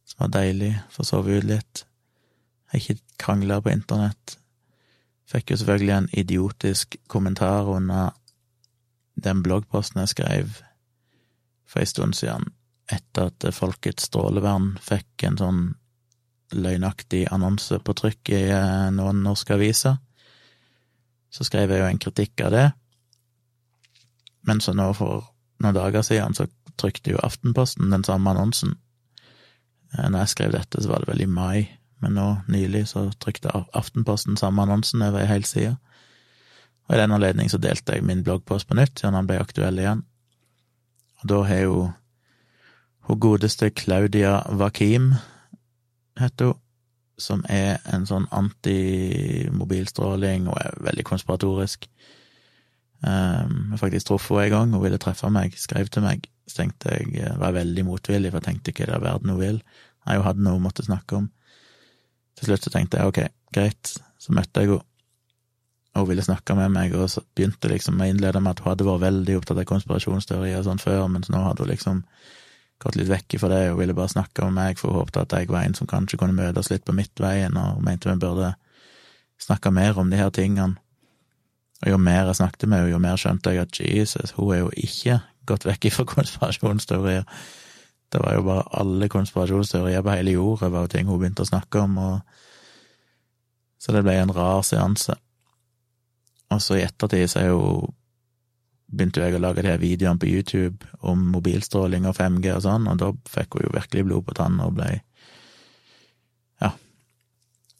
som 0.04 0.24
var 0.24 0.34
deilig. 0.40 0.74
for 0.90 1.02
å 1.02 1.10
sove 1.10 1.38
ut 1.38 1.44
litt. 1.44 1.84
Jeg 2.72 2.72
har 2.72 2.80
ikke 2.80 3.16
krangla 3.18 3.60
på 3.60 3.70
internett. 3.70 4.36
Fikk 5.26 5.50
jo 5.50 5.56
selvfølgelig 5.56 5.96
en 5.96 6.08
idiotisk 6.12 6.96
kommentar 7.08 7.68
under 7.68 8.10
den 9.14 9.42
bloggposten 9.42 10.00
jeg 10.00 10.08
skrev 10.08 10.62
for 11.66 11.80
ei 11.80 11.86
stund 11.86 12.16
siden 12.18 12.48
etter 12.90 13.30
at 13.30 13.54
Folkets 13.54 14.08
strålevern 14.08 14.72
fikk 14.82 15.26
en 15.28 15.38
sånn 15.38 15.60
løgnaktig 16.50 17.28
annonse 17.30 17.78
på 17.78 17.94
trykk 17.94 18.32
i 18.34 18.42
eh, 18.50 18.88
noen 18.90 19.22
norske 19.22 19.54
aviser. 19.54 20.00
Så 21.30 21.46
skrev 21.46 21.70
jeg 21.70 21.82
jo 21.82 21.86
en 21.86 22.02
kritikk 22.02 22.42
av 22.42 22.54
det, 22.54 22.64
men 24.46 24.60
så 24.60 24.74
nå 24.76 24.92
for 24.96 25.28
noen 25.60 25.76
dager 25.76 26.02
siden 26.06 26.36
så 26.36 26.46
trykte 26.80 27.12
jo 27.12 27.20
Aftenposten 27.22 27.92
den 27.92 28.04
samme 28.04 28.30
annonsen. 28.32 28.78
Eh, 29.92 30.08
når 30.08 30.18
jeg 30.18 30.28
skrev 30.34 30.50
dette, 30.54 30.82
så 30.82 30.88
var 30.88 30.98
det 31.02 31.10
vel 31.12 31.24
i 31.26 31.30
mai, 31.30 31.58
men 32.00 32.10
nå 32.16 32.28
nylig 32.48 32.88
så 32.92 33.00
trykte 33.20 33.64
Aftenposten 33.76 34.36
samme 34.40 34.62
annonsen 34.64 35.02
over 35.04 35.20
ei 35.20 35.30
hel 35.30 35.44
side. 35.44 35.74
Og 36.88 36.94
i 36.96 37.00
den 37.00 37.14
anledning 37.14 37.48
så 37.50 37.58
delte 37.62 37.92
jeg 37.94 38.06
min 38.06 38.24
bloggpost 38.26 38.66
på 38.68 38.76
nytt, 38.78 38.94
siden 38.98 39.18
han 39.18 39.28
ble 39.28 39.36
aktuell 39.40 39.76
igjen. 39.78 40.02
Og 41.20 41.24
da 41.28 41.38
har 41.46 41.60
jo 41.66 41.76
hun 43.08 43.20
godeste 43.20 43.70
Claudia 43.70 44.32
Wakim, 44.56 45.14
heter 46.18 46.44
hun, 46.52 46.58
som 47.20 47.44
er 47.52 47.84
en 47.92 48.06
sånn 48.08 48.26
antimobilstråling, 48.32 50.48
og 50.48 50.56
er 50.56 50.72
veldig 50.86 51.04
konspiratorisk. 51.04 51.84
Um, 53.00 53.72
jeg 53.72 53.80
faktisk 53.80 54.10
truffet 54.10 54.36
henne 54.36 54.46
en 54.46 54.54
gang, 54.56 54.74
hun 54.76 54.84
ville 54.84 55.00
treffe 55.00 55.30
meg, 55.32 55.56
skrev 55.56 55.88
til 55.88 56.04
meg. 56.04 56.26
Så 56.50 56.62
tenkte 56.62 56.92
jeg, 56.96 57.14
jeg 57.16 57.38
var 57.40 57.56
veldig 57.56 57.86
motvillig, 57.86 58.32
for 58.32 58.42
jeg 58.42 58.48
tenkte 58.48 58.74
ikke 58.74 58.88
det 58.90 58.96
er 58.98 59.04
verden 59.04 59.32
hun 59.32 59.40
vil. 59.40 59.60
Nei, 60.06 60.18
hun 60.18 60.26
hadde 60.26 60.44
noe 60.44 60.58
hun 60.58 60.66
måtte 60.66 60.86
snakke 60.86 61.20
om. 61.20 61.30
Til 62.38 62.50
slutt 62.50 62.66
så 62.66 62.72
tenkte 62.74 63.00
jeg 63.00 63.12
ok, 63.12 63.20
greit, 63.54 63.94
så 64.20 64.36
møtte 64.36 64.64
jeg 64.64 64.72
henne, 64.72 64.84
og 65.90 66.04
hun 66.04 66.12
ville 66.12 66.22
snakke 66.22 66.54
med 66.54 66.70
meg, 66.70 66.92
og 66.94 67.08
så 67.10 67.22
begynte 67.34 67.70
liksom 67.70 67.98
å 67.98 68.06
innlede 68.06 68.38
med 68.42 68.54
at 68.54 68.60
hun 68.62 68.70
hadde 68.70 68.86
vært 68.86 69.02
veldig 69.02 69.40
opptatt 69.40 69.58
av 69.58 69.66
konspirasjonsteorier 69.66 70.60
og 70.60 70.68
sånn 70.68 70.82
før, 70.82 71.08
mens 71.10 71.32
nå 71.32 71.40
hadde 71.42 71.64
hun 71.64 71.72
liksom 71.72 72.04
gått 72.80 72.96
litt 72.96 73.10
vekk 73.10 73.36
fra 73.42 73.50
det 73.50 73.64
og 73.72 73.80
ville 73.80 73.96
bare 73.96 74.12
snakke 74.12 74.46
med 74.46 74.56
meg, 74.56 74.78
for 74.78 74.94
hun 74.94 75.02
håpte 75.02 75.24
at 75.24 75.34
jeg 75.34 75.50
var 75.50 75.66
en 75.66 75.74
som 75.76 75.90
kanskje 75.90 76.20
kunne 76.20 76.36
møtes 76.36 76.70
litt 76.70 76.86
på 76.86 76.94
midtveien, 76.96 77.58
og 77.58 77.82
mente 77.84 78.08
vi 78.08 78.20
burde 78.22 78.54
snakke 79.40 79.72
mer 79.74 79.98
om 79.98 80.12
de 80.12 80.20
her 80.20 80.30
tingene. 80.34 80.78
Og 81.80 81.90
jo 81.94 81.96
mer 81.96 82.28
jeg 82.28 82.36
snakket 82.36 82.68
med 82.68 82.82
henne, 82.82 82.92
jo 82.92 83.00
mer 83.00 83.16
skjønte 83.20 83.54
jeg 83.54 83.64
at 83.64 83.80
Jesus, 83.80 84.34
hun 84.36 84.52
er 84.54 84.62
jo 84.64 84.70
ikke 84.76 85.20
gått 85.48 85.66
vekk 85.68 85.88
fra 85.94 86.06
konspirasjonsteorier. 86.14 87.24
Det 88.10 88.20
var 88.20 88.36
jo 88.36 88.44
bare 88.46 88.66
alle 88.80 89.08
konspirasjonsteorier 89.08 90.02
på 90.02 90.14
hele 90.18 90.34
jorda 90.34 90.68
var 90.68 90.86
jo 90.86 90.92
ting 90.92 91.08
hun 91.08 91.20
begynte 91.20 91.46
å 91.46 91.50
snakke 91.50 91.84
om, 91.86 91.98
og 91.98 93.80
så 93.80 93.94
det 93.96 94.02
ble 94.04 94.18
en 94.20 94.34
rar 94.34 94.60
seanse. 94.66 95.14
Og 96.50 96.60
så 96.60 96.76
i 96.76 96.84
ettertid 96.84 97.30
så 97.30 97.44
er 97.44 97.52
jo 97.52 97.62
begynte 98.90 99.22
jeg 99.22 99.38
å 99.38 99.42
lage 99.42 99.62
de 99.62 99.70
her 99.70 99.78
videoene 99.78 100.18
på 100.18 100.26
YouTube 100.26 100.88
om 101.06 101.22
mobilstråling 101.30 102.08
og 102.10 102.16
5G 102.18 102.50
og 102.56 102.64
sånn, 102.64 102.88
og 102.90 102.98
da 102.98 103.12
fikk 103.30 103.56
hun 103.56 103.68
jo 103.68 103.74
virkelig 103.76 104.06
blod 104.08 104.26
på 104.26 104.36
tanna 104.40 104.66
og 104.66 104.76
ble 104.80 104.90
Ja. 106.60 106.74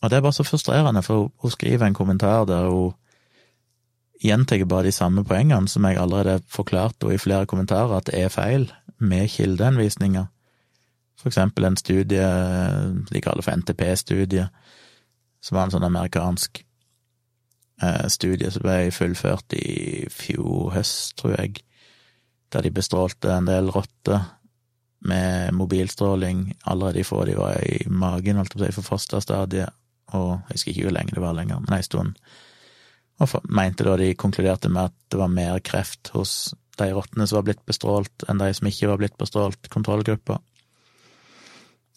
Og 0.00 0.08
det 0.08 0.16
er 0.16 0.22
bare 0.24 0.38
så 0.38 0.46
frustrerende, 0.46 1.02
for 1.02 1.32
hun 1.42 1.52
skriver 1.52 1.86
en 1.86 1.98
kommentar 1.98 2.46
der 2.48 2.70
hun 2.70 2.94
gjentar 4.20 4.64
bare 4.68 4.88
de 4.88 4.92
samme 4.92 5.24
poengene 5.24 5.68
som 5.68 5.84
jeg 5.88 5.98
allerede 5.98 6.38
har 6.38 6.46
forklart 6.48 7.06
i 7.08 7.18
flere 7.18 7.48
kommentarer, 7.48 7.96
at 7.96 8.10
det 8.10 8.20
er 8.20 8.32
feil, 8.34 8.70
med 9.00 9.30
kildeanvisninger. 9.32 10.26
For 11.16 11.30
eksempel 11.30 11.64
en 11.64 11.76
studie 11.76 12.26
de 13.08 13.22
kaller 13.24 13.44
for 13.44 13.56
NTP-studie, 13.56 14.48
som 15.40 15.56
var 15.56 15.64
en 15.66 15.72
sånn 15.72 15.86
amerikansk 15.88 16.60
Eh, 17.82 18.06
studie 18.12 18.50
som 18.52 18.64
ble 18.66 18.90
fullført 18.92 19.54
i 19.56 20.04
fjor 20.12 20.74
høst, 20.74 21.14
tror 21.16 21.38
jeg, 21.38 21.62
der 22.52 22.66
de 22.66 22.72
bestrålte 22.76 23.32
en 23.32 23.48
del 23.48 23.70
rotter 23.72 24.26
med 25.08 25.54
mobilstråling 25.56 26.58
allerede 26.68 27.06
fra 27.08 27.24
de 27.24 27.38
var 27.38 27.56
i 27.64 27.86
magen, 27.88 28.36
holdt 28.36 28.52
jeg 28.52 28.60
på 28.60 28.66
å 28.66 28.66
si, 28.66 28.76
for 28.76 28.88
fosterstadiet, 28.90 29.72
og 30.12 30.28
jeg 30.50 30.58
husker 30.58 30.72
ikke 30.74 30.88
hvor 30.90 30.96
lenge 30.98 31.16
det 31.16 31.24
var 31.24 31.38
lenger, 31.38 31.62
men 31.64 31.78
ei 31.78 31.86
stund. 31.86 32.18
Og 33.20 33.52
mente 33.52 33.84
da 33.84 33.96
de 34.00 34.14
konkluderte 34.16 34.70
med 34.72 34.88
at 34.88 34.96
det 35.12 35.20
var 35.20 35.32
mer 35.32 35.60
kreft 35.64 36.12
hos 36.14 36.54
de 36.80 36.88
rottene 36.96 37.26
som 37.28 37.40
var 37.40 37.48
blitt 37.50 37.66
bestrålt, 37.68 38.24
enn 38.28 38.40
de 38.40 38.48
som 38.56 38.68
ikke 38.70 38.88
var 38.88 39.00
blitt 39.02 39.18
bestrålt, 39.20 39.68
kontrollgruppa. 39.72 40.38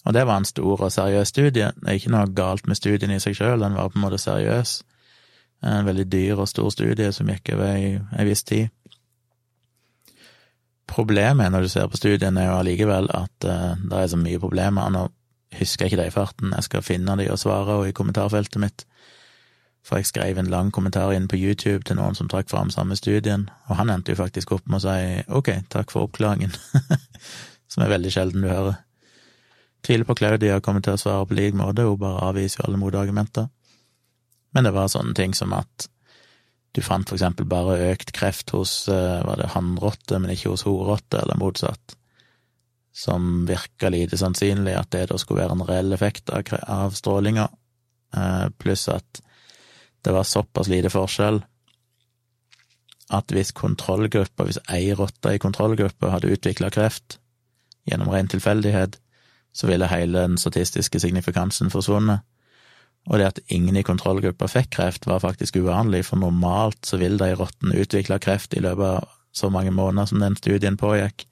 Og 0.03 0.15
det 0.15 0.25
var 0.27 0.41
en 0.41 0.47
stor 0.47 0.81
og 0.81 0.91
seriøs 0.91 1.31
studie. 1.31 1.69
Det 1.79 1.87
er 1.87 1.99
ikke 1.99 2.11
noe 2.11 2.27
galt 2.35 2.67
med 2.67 2.79
studien 2.79 3.13
i 3.15 3.21
seg 3.23 3.37
sjøl, 3.39 3.61
den 3.63 3.77
var 3.77 3.91
på 3.91 3.99
en 3.99 4.03
måte 4.03 4.19
seriøs. 4.19 4.81
En 5.63 5.87
veldig 5.87 6.09
dyr 6.11 6.41
og 6.43 6.49
stor 6.51 6.71
studie 6.75 7.11
som 7.15 7.29
gikk 7.31 7.53
over 7.55 7.71
ei, 7.71 8.25
viss 8.27 8.43
tid. 8.43 8.67
Problemet 10.91 11.53
når 11.53 11.63
du 11.63 11.71
ser 11.71 11.87
på 11.87 11.97
studien, 11.97 12.37
er 12.37 12.49
jo 12.49 12.57
allikevel 12.59 13.07
at 13.15 13.47
uh, 13.47 13.79
det 13.79 14.01
er 14.01 14.09
så 14.11 14.19
mye 14.19 14.41
problemer. 14.43 14.91
Nå 14.91 15.07
husker 15.55 15.85
jeg 15.85 15.93
ikke 15.93 16.01
det 16.01 16.09
i 16.11 16.17
farten, 16.17 16.51
jeg 16.51 16.67
skal 16.67 16.83
finne 16.83 17.15
de 17.17 17.29
og 17.31 17.39
svare 17.39 17.79
og 17.79 17.87
i 17.87 17.95
kommentarfeltet 17.95 18.59
mitt. 18.59 18.83
For 19.83 19.99
jeg 19.99 20.07
skrev 20.07 20.39
en 20.39 20.51
lang 20.51 20.71
kommentar 20.71 21.11
inn 21.11 21.27
på 21.27 21.35
YouTube 21.35 21.83
til 21.83 21.97
noen 21.99 22.15
som 22.15 22.29
trakk 22.31 22.47
fram 22.51 22.71
samme 22.71 22.95
studien, 22.95 23.49
og 23.67 23.79
han 23.81 23.91
endte 23.91 24.13
jo 24.13 24.21
faktisk 24.21 24.53
opp 24.55 24.67
med 24.67 24.79
å 24.79 24.85
si 24.85 25.23
ok, 25.27 25.49
takk 25.73 25.91
for 25.91 26.07
oppklaringen, 26.07 26.53
som 27.71 27.83
er 27.83 27.91
veldig 27.91 28.13
sjelden 28.15 28.45
du 28.45 28.51
hører. 28.51 28.79
Tviler 29.83 30.07
på 30.07 30.15
Claudia 30.15 30.61
kommer 30.63 30.83
til 30.83 30.95
å 30.95 31.01
svare 31.01 31.27
på 31.27 31.35
lik 31.35 31.57
måte, 31.59 31.83
hun 31.83 31.99
bare 31.99 32.29
avviser 32.29 32.61
jo 32.61 32.69
alle 32.69 32.79
motargumenter. 32.79 33.49
Men 34.55 34.69
det 34.69 34.71
var 34.71 34.87
sånne 34.93 35.15
ting 35.17 35.35
som 35.35 35.51
at 35.57 35.89
du 36.73 36.81
fant 36.81 37.05
for 37.09 37.17
eksempel 37.17 37.45
bare 37.49 37.91
økt 37.91 38.13
kreft 38.15 38.53
hos 38.55 38.87
eh, 38.89 39.19
var 39.27 39.41
det 39.41 39.51
hannrotte, 39.53 40.17
men 40.17 40.31
ikke 40.33 40.53
hos 40.53 40.63
horrotte, 40.65 41.19
eller 41.19 41.37
motsatt, 41.37 41.97
som 42.95 43.43
virka 43.49 43.91
lite 43.93 44.17
sannsynlig 44.21 44.77
at 44.77 44.89
det 44.95 45.09
da 45.11 45.19
skulle 45.21 45.43
være 45.43 45.57
en 45.57 45.67
reell 45.67 45.93
effekt 45.93 46.31
av 46.31 46.95
strålinga, 46.95 47.49
eh, 48.15 48.47
pluss 48.63 48.87
at 48.93 49.21
det 50.03 50.13
var 50.13 50.27
såpass 50.27 50.69
lite 50.71 50.91
forskjell 50.93 51.41
at 53.13 53.31
hvis 53.33 53.51
kontrollgruppa, 53.55 54.45
hvis 54.47 54.61
ei 54.71 54.93
rotte 54.97 55.35
i 55.35 55.41
kontrollgruppa 55.41 56.13
hadde 56.13 56.31
utvikla 56.33 56.71
kreft 56.73 57.19
gjennom 57.89 58.09
ren 58.13 58.29
tilfeldighet, 58.31 58.97
så 59.53 59.67
ville 59.69 59.89
hele 59.91 60.23
den 60.23 60.37
statistiske 60.39 60.99
signifikansen 60.99 61.69
forsvunnet. 61.69 62.23
Og 63.11 63.19
det 63.19 63.27
at 63.27 63.39
ingen 63.51 63.75
i 63.75 63.83
kontrollgruppa 63.83 64.47
fikk 64.47 64.71
kreft, 64.77 65.05
var 65.05 65.19
faktisk 65.19 65.59
uvanlig, 65.59 66.05
for 66.07 66.21
normalt 66.21 66.87
så 66.87 66.97
vil 66.97 67.19
de 67.19 67.33
rottene 67.35 67.75
utvikle 67.83 68.19
kreft 68.23 68.55
i 68.55 68.63
løpet 68.63 69.03
av 69.03 69.11
så 69.33 69.49
mange 69.49 69.73
måneder 69.75 70.07
som 70.09 70.23
den 70.23 70.37
studien 70.39 70.77
pågikk. 70.77 71.25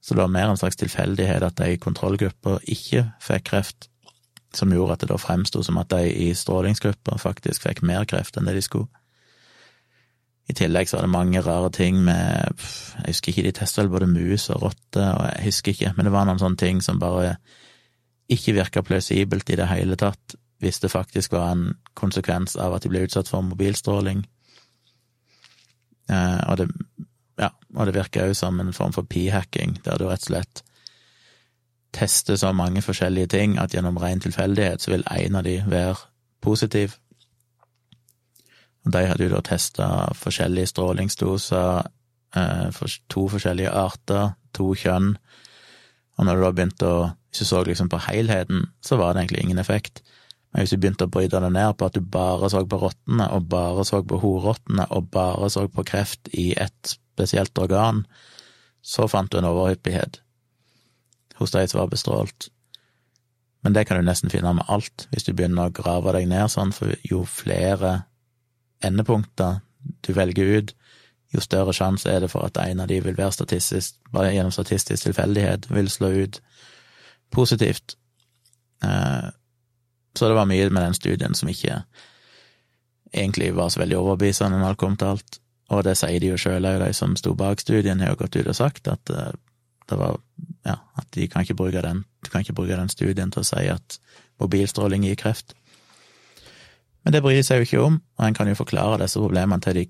Så 0.00 0.14
det 0.14 0.22
var 0.22 0.30
mer 0.30 0.52
en 0.52 0.60
slags 0.60 0.78
tilfeldighet 0.78 1.42
at 1.42 1.58
de 1.58 1.72
i 1.74 1.80
kontrollgruppa 1.82 2.60
ikke 2.62 3.08
fikk 3.20 3.48
kreft. 3.50 3.88
Som 4.58 4.72
gjorde 4.72 4.96
at 4.96 5.04
det 5.04 5.10
da 5.12 5.18
fremsto 5.20 5.62
som 5.64 5.78
at 5.80 5.90
de 5.92 6.10
i 6.10 6.30
strålingsgruppa 6.36 7.18
faktisk 7.20 7.66
fikk 7.66 7.82
mer 7.86 8.06
kreft 8.08 8.36
enn 8.36 8.48
det 8.48 8.56
de 8.58 8.64
skulle. 8.64 8.88
I 10.46 10.54
tillegg 10.54 10.86
så 10.86 10.98
var 10.98 11.06
det 11.06 11.10
mange 11.10 11.42
rare 11.42 11.70
ting 11.74 11.98
med 12.06 12.52
Jeg 12.62 13.08
husker 13.08 13.32
ikke, 13.32 13.46
de 13.48 13.54
testa 13.58 13.82
vel 13.82 13.90
både 13.90 14.10
mus 14.10 14.46
og 14.54 14.62
rotte, 14.62 15.02
og 15.02 15.24
jeg 15.32 15.48
husker 15.48 15.74
ikke, 15.74 15.92
men 15.96 16.06
det 16.06 16.12
var 16.14 16.28
noen 16.28 16.42
sånne 16.42 16.60
ting 16.60 16.82
som 16.84 17.02
bare 17.02 17.36
ikke 18.30 18.54
virka 18.54 18.82
plausibelt 18.82 19.50
i 19.50 19.58
det 19.58 19.66
hele 19.70 19.98
tatt, 19.98 20.36
hvis 20.62 20.80
det 20.82 20.90
faktisk 20.90 21.34
var 21.34 21.50
en 21.52 21.66
konsekvens 21.98 22.56
av 22.56 22.74
at 22.74 22.86
de 22.86 22.90
ble 22.90 23.04
utsatt 23.06 23.28
for 23.30 23.44
mobilstråling. 23.46 24.22
Eh, 26.10 26.40
og 26.46 26.62
det, 26.62 26.68
ja, 27.42 27.50
og 27.74 27.86
det 27.86 27.94
virker 27.98 28.30
òg 28.30 28.38
som 28.38 28.62
en 28.62 28.74
form 28.74 28.94
for 28.94 29.06
p-hacking, 29.06 29.80
der 29.84 29.98
du 29.98 30.06
rett 30.08 30.24
og 30.26 30.30
slett 30.30 30.62
tester 31.96 32.36
så 32.36 32.52
mange 32.52 32.82
forskjellige 32.84 33.32
ting 33.32 33.56
at 33.58 33.74
gjennom 33.74 33.98
ren 34.00 34.20
tilfeldighet 34.20 34.84
så 34.84 34.92
vil 34.92 35.06
en 35.10 35.38
av 35.40 35.46
de 35.46 35.56
være 35.66 35.96
positiv. 36.44 36.96
Og 38.84 38.92
de 38.94 39.06
hadde 39.08 39.26
jo 39.26 39.34
da 39.34 39.42
testa 39.44 39.88
forskjellige 40.14 40.70
strålingsdoser 40.74 41.86
eh, 42.36 42.68
for 42.76 42.98
to 43.12 43.26
forskjellige 43.32 43.72
arter, 43.72 44.36
to 44.54 44.74
kjønn, 44.78 45.16
og 46.16 46.24
når 46.24 46.36
du 46.36 46.44
da 46.44 46.52
begynte 46.52 46.90
å 46.90 46.98
Hvis 47.36 47.44
du 47.44 47.48
så 47.50 47.58
liksom 47.68 47.90
på 47.92 47.98
helheten, 48.00 48.62
så 48.80 48.96
var 48.96 49.12
det 49.12 49.20
egentlig 49.20 49.42
ingen 49.44 49.58
effekt. 49.58 49.98
Men 50.48 50.62
hvis 50.62 50.70
du 50.72 50.78
begynte 50.80 51.04
å 51.04 51.10
bryte 51.12 51.36
det 51.36 51.50
ned 51.52 51.74
på 51.76 51.84
at 51.84 51.92
du 51.92 52.00
bare 52.00 52.48
så 52.48 52.62
på 52.64 52.78
rottene, 52.80 53.26
og 53.28 53.50
bare 53.52 53.84
så 53.84 54.00
på 54.00 54.16
horrottene, 54.22 54.86
og 54.88 55.10
bare 55.12 55.50
så 55.52 55.66
på 55.68 55.84
kreft 55.84 56.30
i 56.32 56.54
ett 56.56 56.94
spesielt 56.94 57.58
organ, 57.60 58.06
så 58.80 59.04
fant 59.04 59.28
du 59.28 59.36
en 59.36 59.50
overhyppighet 59.50 60.22
hos 61.38 61.52
de 61.54 61.64
som 61.68 61.80
var 61.80 61.90
bestrålt. 61.92 62.48
Men 63.64 63.74
det 63.74 63.86
kan 63.88 63.98
du 63.98 64.06
nesten 64.06 64.30
finne 64.30 64.52
med 64.54 64.68
alt, 64.68 65.08
hvis 65.10 65.26
du 65.26 65.32
begynner 65.34 65.68
å 65.68 65.74
grave 65.74 66.12
deg 66.14 66.28
ned 66.30 66.52
sånn, 66.52 66.72
for 66.76 66.94
jo 67.04 67.24
flere 67.26 68.04
endepunkter 68.84 69.60
du 70.06 70.12
velger 70.14 70.58
ut, 70.58 70.74
jo 71.34 71.42
større 71.42 71.74
sjanse 71.74 72.10
er 72.10 72.22
det 72.22 72.30
for 72.30 72.46
at 72.46 72.58
en 72.62 72.84
av 72.84 72.90
de 72.90 73.00
vil 73.02 73.16
være 73.16 73.34
statistisk, 73.34 73.96
bare 74.14 74.32
gjennom 74.34 74.54
statistisk 74.54 75.08
tilfeldighet, 75.08 75.66
vil 75.70 75.90
slå 75.90 76.12
ut 76.14 76.38
positivt. 77.34 77.96
Eh, 78.84 79.26
så 80.16 80.28
det 80.28 80.36
var 80.38 80.48
mye 80.48 80.70
med 80.70 80.82
den 80.82 80.94
studien 80.94 81.34
som 81.34 81.50
ikke 81.50 81.80
egentlig 83.12 83.50
var 83.56 83.68
så 83.68 83.82
veldig 83.82 83.98
overbevisende 83.98 84.60
når 84.60 84.76
det 84.76 84.82
kom 84.84 84.96
til 84.96 85.16
alt. 85.16 85.40
Og 85.74 85.82
det 85.84 85.96
sier 85.98 86.22
de 86.22 86.30
jo 86.30 86.38
sjøl 86.38 86.68
òg, 86.68 86.78
de 86.84 86.92
som 86.94 87.16
sto 87.18 87.34
bak 87.34 87.60
studien, 87.60 88.00
har 88.00 88.14
jo 88.14 88.22
gått 88.22 88.38
ut 88.38 88.46
og 88.46 88.58
sagt 88.58 88.88
at 88.88 89.10
eh, 89.10 89.32
det 89.90 89.98
var 90.00 90.18
ja, 90.66 90.80
at 90.98 91.06
de 91.14 91.28
kan 91.30 91.44
ikke 91.46 91.58
bruke 91.58 91.82
den, 91.82 92.02
du 92.24 92.30
kan 92.30 92.42
ikke 92.42 92.56
bruke 92.58 92.76
den 92.76 92.90
studien 92.90 93.30
til 93.30 93.42
å 93.42 93.46
si 93.46 93.68
at 93.70 93.98
mobilstråling 94.42 95.06
gir 95.06 95.18
kreft. 95.20 95.54
Men 97.04 97.14
det 97.14 97.22
bryr 97.22 97.42
seg 97.46 97.60
jo 97.60 97.68
ikke 97.68 97.84
om, 97.84 98.00
og 98.18 98.26
en 98.26 98.34
kan 98.34 98.50
jo 98.50 98.58
forklare 98.58 98.98
disse 99.04 99.20
problemene 99.22 99.62
til 99.62 99.78
de 99.78 99.86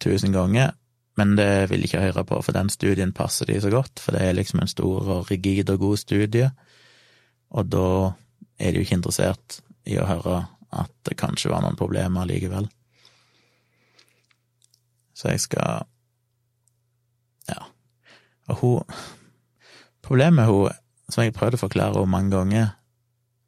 tusen 0.00 0.32
ganger, 0.32 0.72
men 1.20 1.36
det 1.38 1.68
vil 1.70 1.84
de 1.84 1.90
ikke 1.90 2.02
høre 2.02 2.24
på, 2.26 2.40
for 2.42 2.56
den 2.56 2.72
studien 2.72 3.12
passer 3.14 3.46
de 3.46 3.60
så 3.60 3.70
godt, 3.70 4.00
for 4.00 4.16
det 4.16 4.24
er 4.24 4.38
liksom 4.38 4.62
en 4.62 4.70
stor 4.70 5.10
og 5.18 5.30
rigid 5.30 5.70
og 5.70 5.82
god 5.82 6.00
studie, 6.00 6.50
og 7.54 7.68
da 7.70 7.88
er 8.58 8.72
de 8.72 8.80
jo 8.80 8.86
ikke 8.86 8.98
interessert 8.98 9.60
i 9.86 9.98
å 10.00 10.08
høre 10.08 10.40
at 10.74 10.90
det 11.06 11.18
kanskje 11.20 11.52
var 11.52 11.62
noen 11.62 11.78
problemer 11.78 12.26
likevel. 12.26 12.66
Så 15.14 15.30
jeg 15.30 15.44
skal 15.44 15.84
Ja. 17.48 17.60
Og 18.48 18.56
hun 18.56 18.94
Problemet 20.04 20.36
med 20.36 20.48
hun, 20.50 20.70
som 21.08 21.24
jeg 21.24 21.34
prøvde 21.36 21.58
å 21.58 21.64
forklare 21.64 21.96
henne 21.96 22.12
mange 22.12 22.32
ganger, 22.34 22.72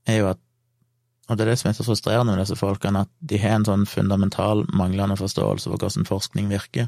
er 0.09 0.21
jo 0.23 0.29
at 0.33 0.43
og 1.27 1.35
det 1.35 1.43
er 1.43 1.49
det 1.51 1.57
som 1.59 1.69
er 1.71 1.75
så 1.75 1.83
frustrerende 1.83 2.37
med 2.37 2.45
disse 2.45 2.55
folkene, 2.55 3.01
at 3.03 3.11
de 3.19 3.39
har 3.43 3.57
en 3.57 3.67
sånn 3.67 3.87
fundamental 3.91 4.63
manglende 4.79 5.17
forståelse 5.19 5.67
for 5.67 5.75
hvordan 5.75 6.07
forskning 6.07 6.53
virker. 6.53 6.87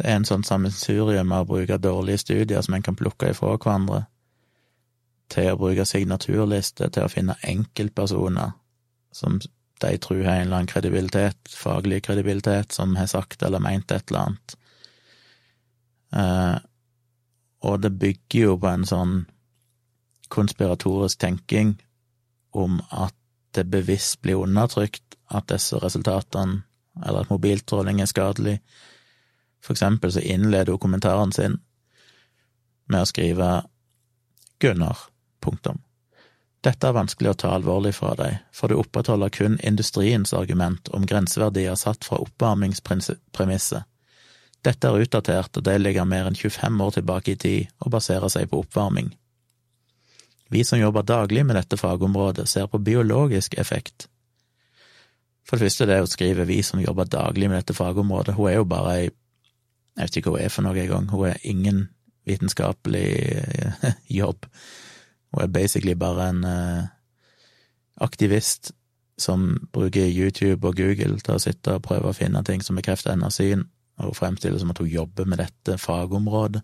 Det 0.00 0.06
er 0.08 0.16
en 0.16 0.24
sånn 0.24 0.46
sammensurium 0.46 1.28
med 1.28 1.44
å 1.44 1.48
bruke 1.50 1.76
dårlige 1.76 2.22
studier 2.22 2.64
som 2.64 2.78
en 2.78 2.86
kan 2.86 2.96
plukke 2.96 3.34
ifra 3.34 3.58
hverandre, 3.58 4.06
til 5.32 5.50
å 5.52 5.60
bruke 5.60 5.84
signaturlister 5.88 6.88
til 6.92 7.04
å 7.04 7.12
finne 7.12 7.36
enkeltpersoner 7.44 8.56
som 9.12 9.38
de 9.40 9.92
tror 10.00 10.24
har 10.24 10.40
en 10.40 10.46
eller 10.46 10.62
annen 10.62 10.72
kredibilitet, 10.72 11.52
faglig 11.52 12.02
kredibilitet, 12.06 12.72
som 12.72 12.96
har 12.96 13.08
sagt 13.10 13.44
eller 13.44 13.60
meint 13.60 13.92
et 13.92 14.08
eller 14.08 14.30
annet. 14.30 14.56
Og 17.62 17.82
det 17.82 17.92
bygger 17.98 18.48
jo 18.48 18.58
på 18.58 18.70
en 18.70 18.86
sånn 18.88 19.16
konspiratorisk 20.32 21.20
tenking 21.22 21.76
om 22.56 22.80
at 22.90 23.14
det 23.56 23.68
bevisst 23.70 24.20
blir 24.24 24.42
undertrykt 24.42 25.16
at 25.32 25.48
disse 25.52 25.78
resultatene, 25.80 26.62
eller 27.04 27.24
at 27.24 27.32
mobiltråling 27.32 28.00
er 28.00 28.08
skadelig. 28.10 28.58
For 29.62 29.76
eksempel 29.76 30.12
så 30.12 30.24
innleder 30.24 30.74
hun 30.74 30.82
kommentaren 30.82 31.32
sin 31.32 31.60
med 32.90 33.04
å 33.04 33.08
skrive 33.08 33.50
Gunnar, 34.62 34.98
punktum. 35.40 35.80
Dette 36.62 36.86
er 36.86 36.94
vanskelig 36.94 37.32
å 37.32 37.38
ta 37.42 37.54
alvorlig 37.56 37.94
fra 37.96 38.12
deg, 38.18 38.36
for 38.54 38.70
du 38.70 38.78
opprettholder 38.78 39.32
kun 39.34 39.56
industriens 39.66 40.30
argument 40.38 40.90
om 40.94 41.06
grenseverdier 41.06 41.74
satt 41.78 42.06
fra 42.06 42.20
oppvarmingspremisset. 42.22 43.88
Dette 44.62 44.88
er 44.88 45.02
utdatert, 45.02 45.56
og 45.58 45.64
det 45.66 45.80
ligger 45.80 46.06
mer 46.06 46.28
enn 46.30 46.38
25 46.38 46.84
år 46.84 46.94
tilbake 46.94 47.34
i 47.34 47.40
tid 47.40 47.70
og 47.82 47.90
baserer 47.96 48.30
seg 48.30 48.48
på 48.50 48.62
oppvarming. 48.62 49.10
Vi 50.52 50.62
som 50.64 50.78
jobber 50.78 51.02
daglig 51.02 51.46
med 51.46 51.56
dette 51.56 51.78
fagområdet, 51.80 52.48
ser 52.48 52.68
på 52.70 52.78
biologisk 52.78 53.54
effekt. 53.58 54.06
For 55.48 55.56
det 55.56 55.66
første, 55.66 55.86
det 55.86 55.96
hun 55.98 56.06
å 56.06 56.12
skrive 56.12 56.44
'vi 56.46 56.62
som 56.62 56.80
jobber 56.80 57.04
daglig 57.04 57.48
med 57.48 57.58
dette 57.58 57.74
fagområdet'. 57.74 58.34
Hun 58.34 58.48
er 58.48 58.54
jo 58.54 58.64
bare 58.64 58.94
ei 59.00 59.10
Jeg 59.96 60.02
vet 60.04 60.16
ikke 60.16 60.30
hva 60.30 60.38
hun 60.38 60.44
er 60.44 60.48
for 60.48 60.62
noe 60.62 60.78
engang. 60.80 61.10
Hun 61.10 61.26
er 61.28 61.36
ingen 61.42 61.88
vitenskapelig 62.24 63.08
eh, 63.82 63.92
jobb. 64.20 64.46
Hun 65.34 65.42
er 65.42 65.46
basically 65.46 65.94
bare 65.94 66.28
en 66.28 66.44
uh, 66.44 66.86
aktivist 68.00 68.72
som 69.18 69.68
bruker 69.72 70.06
YouTube 70.06 70.68
og 70.68 70.76
Google 70.76 71.20
til 71.20 71.34
å 71.34 71.38
sitte 71.38 71.74
og 71.74 71.82
prøve 71.82 72.08
å 72.08 72.16
finne 72.16 72.42
ting 72.44 72.62
som 72.62 72.76
bekrefter 72.76 73.10
hennes 73.10 73.34
syn, 73.34 73.66
og 73.98 74.10
hun 74.10 74.18
fremstiller 74.18 74.60
som 74.60 74.72
at 74.72 74.80
hun 74.82 74.90
jobber 74.90 75.28
med 75.28 75.42
dette 75.42 75.78
fagområdet. 75.80 76.62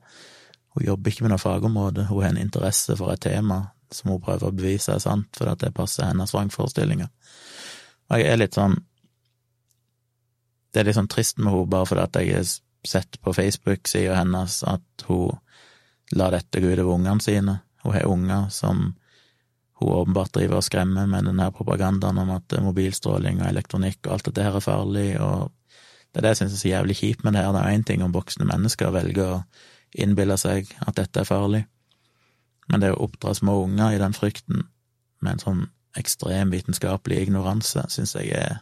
Hun 0.77 0.87
jobber 0.87 1.11
ikke 1.11 1.27
med 1.27 1.35
noe 1.35 1.43
fagområde, 1.43 2.07
hun 2.09 2.23
har 2.23 2.33
en 2.33 2.41
interesse 2.41 2.97
for 2.99 3.13
et 3.13 3.25
tema 3.25 3.67
som 3.93 4.13
hun 4.13 4.23
prøver 4.23 4.51
å 4.51 4.55
bevise 4.55 4.93
er 4.93 5.03
sant, 5.03 5.31
fordi 5.37 5.55
at 5.55 5.65
det 5.65 5.75
passer 5.77 6.09
hennes 6.09 6.33
vrangforestillinger. 6.35 7.09
Og 8.09 8.21
jeg 8.21 8.33
er 8.33 8.41
litt 8.41 8.57
sånn 8.59 8.79
Det 10.69 10.83
er 10.83 10.85
litt 10.91 10.99
sånn 10.99 11.09
trist 11.09 11.39
med 11.41 11.49
henne, 11.49 11.65
bare 11.73 11.89
fordi 11.89 12.03
at 12.05 12.17
jeg 12.21 12.35
har 12.37 12.49
sett 12.87 13.17
på 13.25 13.33
Facebook-sida 13.33 14.19
hennes 14.19 14.61
at 14.69 15.05
hun 15.09 15.39
lar 16.13 16.35
dette 16.37 16.61
gå 16.61 16.75
utover 16.75 16.93
ungene 16.93 17.25
sine. 17.25 17.55
Hun 17.83 17.95
har 17.95 18.05
unger 18.07 18.51
som 18.53 18.83
hun 19.81 19.95
åpenbart 19.95 20.35
driver 20.37 20.61
og 20.61 20.67
skremmer 20.67 21.09
med 21.09 21.25
denne 21.31 21.49
propagandaen 21.57 22.21
om 22.21 22.35
at 22.35 22.57
mobilstråling 22.63 23.41
og 23.41 23.49
elektronikk 23.49 24.03
og 24.05 24.13
alt 24.15 24.29
dette 24.29 24.45
her 24.45 24.59
er 24.59 24.65
farlig, 24.65 25.09
og 25.23 25.49
det 26.13 26.21
er 26.21 26.25
det 26.25 26.31
jeg 26.33 26.41
synes 26.43 26.55
er 26.55 26.63
så 26.63 26.71
jævlig 26.73 26.97
kjipt 26.99 27.25
med 27.25 27.35
det 27.37 27.43
her. 27.45 27.53
Det 27.53 27.63
er 27.63 27.79
én 27.79 27.85
ting 27.87 28.03
om 28.05 28.15
voksne 28.15 28.47
mennesker 28.49 28.93
velger 28.95 29.33
å 29.33 29.43
innbille 29.99 30.37
seg 30.41 30.71
at 30.87 30.97
dette 30.97 31.21
er 31.21 31.29
farlig, 31.29 31.65
men 32.69 32.83
det 32.83 32.93
å 32.93 33.03
oppdra 33.07 33.35
små 33.37 33.59
unger 33.65 33.95
i 33.97 34.01
den 34.01 34.17
frykten 34.17 34.67
med 35.25 35.33
en 35.33 35.43
sånn 35.45 35.63
ekstrem 35.99 36.53
vitenskapelig 36.53 37.25
ignoranse, 37.27 37.85
syns 37.93 38.15
jeg 38.17 38.33
er 38.37 38.61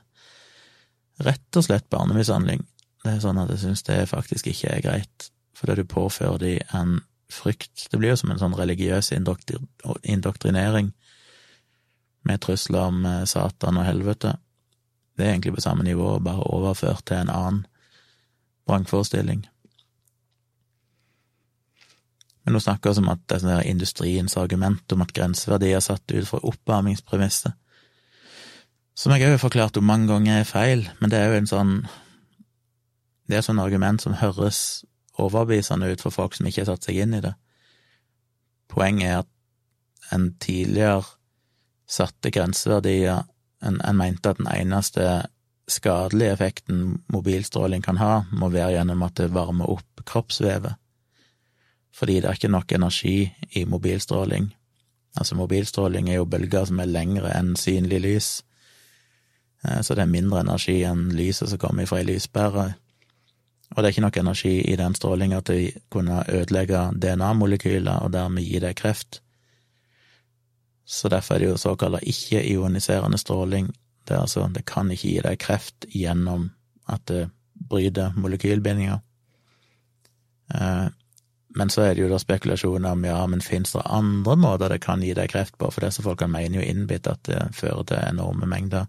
rett 1.27 1.59
og 1.59 1.67
slett 1.67 1.89
barnemishandling. 1.93 2.63
Det 3.05 3.17
er 3.17 3.23
sånn 3.23 3.41
at 3.41 3.51
jeg 3.55 3.63
syns 3.65 3.85
det 3.87 3.99
faktisk 4.11 4.49
ikke 4.51 4.73
er 4.73 4.85
greit, 4.85 5.29
fordi 5.57 5.81
du 5.81 5.91
påfører 5.91 6.41
de 6.43 6.55
en 6.77 6.99
frykt. 7.33 7.89
Det 7.91 7.99
blir 7.99 8.15
jo 8.15 8.21
som 8.21 8.33
en 8.33 8.41
sånn 8.41 8.57
religiøs 8.57 9.13
indoktrinering 9.17 10.93
med 12.27 12.43
trusler 12.43 12.91
om 12.91 13.07
eh, 13.07 13.25
Satan 13.29 13.81
og 13.81 13.87
helvete. 13.87 14.37
Det 15.17 15.25
er 15.25 15.33
egentlig 15.33 15.55
på 15.57 15.65
samme 15.65 15.85
nivå, 15.85 16.19
bare 16.19 16.47
overført 16.53 17.05
til 17.07 17.17
en 17.17 17.33
annen 17.33 17.67
vrangforestilling. 18.69 19.47
Men 22.45 22.55
hun 22.55 22.61
snakker 22.61 22.91
også 22.91 23.03
om 23.03 23.09
at 23.11 23.23
det 23.29 23.43
er 23.43 23.67
industriens 23.67 24.37
argument 24.37 24.93
om 24.93 25.03
at 25.03 25.13
grenseverdier 25.13 25.77
er 25.77 25.85
satt 25.85 26.13
ut 26.13 26.29
fra 26.29 26.43
oppvarmingspremisset, 26.47 27.57
som 28.97 29.13
jeg 29.13 29.27
òg 29.27 29.35
har 29.35 29.43
forklart 29.43 29.77
om 29.77 29.85
mange 29.85 30.09
ganger 30.09 30.41
er 30.41 30.49
feil, 30.49 30.87
men 31.01 31.11
det 31.13 31.19
er 31.19 31.33
jo 31.33 31.41
en 31.41 31.51
sånn 31.51 31.73
Det 33.27 33.35
er 33.35 33.41
et 33.43 33.45
sånt 33.49 33.59
argument 33.59 33.99
som 34.01 34.15
høres 34.15 34.85
overbevisende 35.19 35.89
ut 35.91 36.01
for 36.05 36.15
folk 36.15 36.37
som 36.37 36.47
ikke 36.47 36.61
har 36.63 36.69
satt 36.69 36.85
seg 36.87 37.01
inn 37.03 37.17
i 37.17 37.21
det. 37.25 37.33
Poenget 38.71 39.09
er 39.09 39.17
at 39.25 40.15
en 40.15 40.29
tidligere 40.39 41.03
satte 41.91 42.31
grenseverdier 42.31 43.25
en, 43.65 43.81
en 43.81 43.97
mente 43.97 44.31
at 44.31 44.41
den 44.43 44.51
eneste 44.53 45.07
skadelige 45.69 46.33
effekten 46.37 47.01
mobilstråling 47.13 47.83
kan 47.83 47.99
ha, 47.99 48.25
må 48.31 48.51
være 48.53 48.77
gjennom 48.77 49.03
at 49.03 49.17
det 49.19 49.33
varmer 49.35 49.71
opp 49.79 50.05
kroppsvevet 50.07 50.77
fordi 51.97 52.19
det 52.21 52.29
er 52.29 52.37
ikke 52.37 52.51
nok 52.53 52.73
energi 52.77 53.23
i 53.57 53.63
mobilstråling, 53.65 54.51
Altså, 55.17 55.35
mobilstråling 55.35 56.11
er 56.11 56.21
jo 56.21 56.29
bølger 56.29 56.65
som 56.69 56.81
er 56.81 56.91
lengre 56.91 57.33
enn 57.33 57.55
synlig 57.57 58.01
lys, 58.05 58.31
eh, 59.65 59.81
så 59.81 59.97
det 59.97 60.05
er 60.05 60.13
mindre 60.13 60.43
energi 60.45 60.83
enn 60.85 61.09
lyset 61.17 61.53
som 61.53 61.63
kommer 61.63 61.89
fra 61.89 62.03
ei 62.03 62.09
lyspære. 62.11 62.67
Og 63.75 63.79
det 63.79 63.89
er 63.89 63.95
ikke 63.95 64.05
nok 64.05 64.19
energi 64.21 64.57
i 64.61 64.77
den 64.79 64.95
strålinga 64.95 65.41
til 65.43 65.63
å 65.65 65.85
kunne 65.91 66.23
ødelegge 66.29 66.91
DNA-molekyler 67.03 68.05
og 68.05 68.13
dermed 68.15 68.45
gi 68.47 68.61
deg 68.63 68.77
kreft. 68.79 69.21
Så 70.87 71.11
derfor 71.11 71.35
er 71.35 71.43
det 71.43 71.49
jo 71.51 71.59
såkalla 71.59 71.99
ikke-ioniserende 71.99 73.19
stråling. 73.19 73.73
Det, 74.07 74.15
altså, 74.15 74.47
det 74.55 74.65
kan 74.71 74.91
ikke 74.91 75.09
gi 75.09 75.25
deg 75.25 75.41
kreft 75.43 75.89
gjennom 75.91 76.51
at 76.87 77.03
det 77.11 77.25
bryter 77.69 78.15
molekylbindinger. 78.15 79.01
Eh, 80.55 80.87
men 81.57 81.71
så 81.73 81.83
er 81.83 81.95
det 81.95 82.05
jo 82.05 82.11
da 82.13 82.19
spekulasjoner 82.21 82.93
om 82.93 83.05
ja, 83.09 83.19
men 83.27 83.41
finnes 83.41 83.73
det 83.73 83.83
andre 83.89 84.37
måter 84.37 84.71
det 84.71 84.83
kan 84.85 85.03
gi 85.03 85.15
deg 85.17 85.31
kreft 85.33 85.57
på, 85.59 85.71
for 85.73 85.87
disse 85.87 86.05
folkene 86.05 86.35
mener 86.35 86.61
jo 86.61 86.67
innbitt 86.69 87.09
at 87.11 87.23
det 87.27 87.41
fører 87.57 87.87
til 87.89 88.03
enorme 88.03 88.47
mengder 88.51 88.87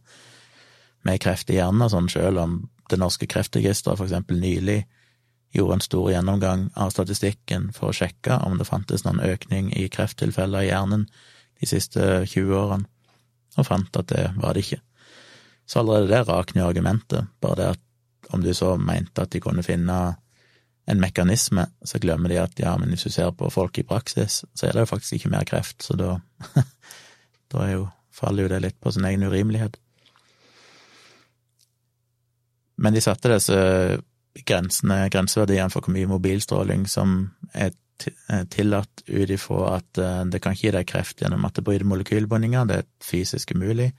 med 1.08 1.22
kreft 1.24 1.50
i 1.50 1.58
hjernen 1.58 1.90
sånn, 1.90 2.10
selv 2.12 2.44
om 2.44 2.60
Det 2.88 2.96
norske 2.96 3.28
kreftregisteret 3.28 3.98
for 4.00 4.08
eksempel 4.08 4.38
nylig 4.40 4.86
gjorde 5.52 5.74
en 5.74 5.82
stor 5.84 6.06
gjennomgang 6.12 6.62
av 6.80 6.94
statistikken 6.96 7.66
for 7.76 7.92
å 7.92 7.96
sjekke 7.98 8.38
om 8.46 8.56
det 8.56 8.68
fantes 8.70 9.04
noen 9.04 9.20
økning 9.20 9.74
i 9.76 9.90
krefttilfeller 9.92 10.64
i 10.64 10.70
hjernen 10.70 11.04
de 11.62 11.70
siste 11.70 12.04
20 12.26 12.54
årene, 12.58 12.88
og 13.58 13.65
fant 13.65 14.00
at 14.00 14.12
det 14.12 14.28
var 14.38 14.54
det 14.54 14.65
ikke. 14.65 14.82
Så 15.67 15.82
allerede 15.82 16.12
det 16.12 16.28
rakner 16.28 16.67
argumentet, 16.67 17.28
bare 17.41 17.60
det 17.60 17.67
at 17.76 17.84
om 18.36 18.43
du 18.43 18.54
så 18.54 18.76
mente 18.78 19.24
at 19.24 19.32
de 19.32 19.41
kunne 19.43 19.63
finne 19.63 19.98
en 20.88 21.02
mekanisme, 21.02 21.65
så 21.84 22.00
glemmer 22.00 22.32
de 22.32 22.39
at 22.39 22.60
ja, 22.60 22.78
men 22.80 22.93
hvis 22.93 23.08
du 23.08 23.12
ser 23.12 23.34
på 23.36 23.50
folk 23.52 23.78
i 23.80 23.86
praksis, 23.88 24.43
så 24.56 24.67
er 24.67 24.76
det 24.76 24.86
jo 24.86 24.91
faktisk 24.93 25.17
ikke 25.17 25.32
mer 25.34 25.48
kreft, 25.48 25.84
så 25.84 25.98
da, 26.00 26.13
da 27.52 27.67
jo, 27.72 27.88
faller 28.15 28.48
jo 28.48 28.54
det 28.54 28.62
litt 28.63 28.80
på 28.80 28.93
sin 28.96 29.08
egen 29.08 29.28
urimelighet. 29.28 29.76
Men 32.78 32.93
de 32.93 33.02
satte 33.04 33.32
disse 33.34 33.58
grensene, 34.48 35.08
grenseverdiene 35.12 35.74
for 35.74 35.84
hvor 35.84 35.96
mye 35.96 36.10
mobilstråling 36.10 36.86
som 36.89 37.20
er 37.54 37.74
tillatt 38.50 39.04
ut 39.08 39.30
ifra 39.30 39.78
at 39.78 39.98
eh, 40.02 40.24
det 40.30 40.42
kan 40.44 40.56
ikke 40.56 40.68
gi 40.68 40.74
deg 40.76 40.90
kreft 40.90 41.22
gjennom 41.22 41.46
at 41.48 41.58
det 41.58 41.66
bryter 41.66 41.88
molekylbindinger, 41.90 42.68
det 42.70 42.82
er 42.82 42.90
fysisk 43.04 43.54
umulig, 43.56 43.92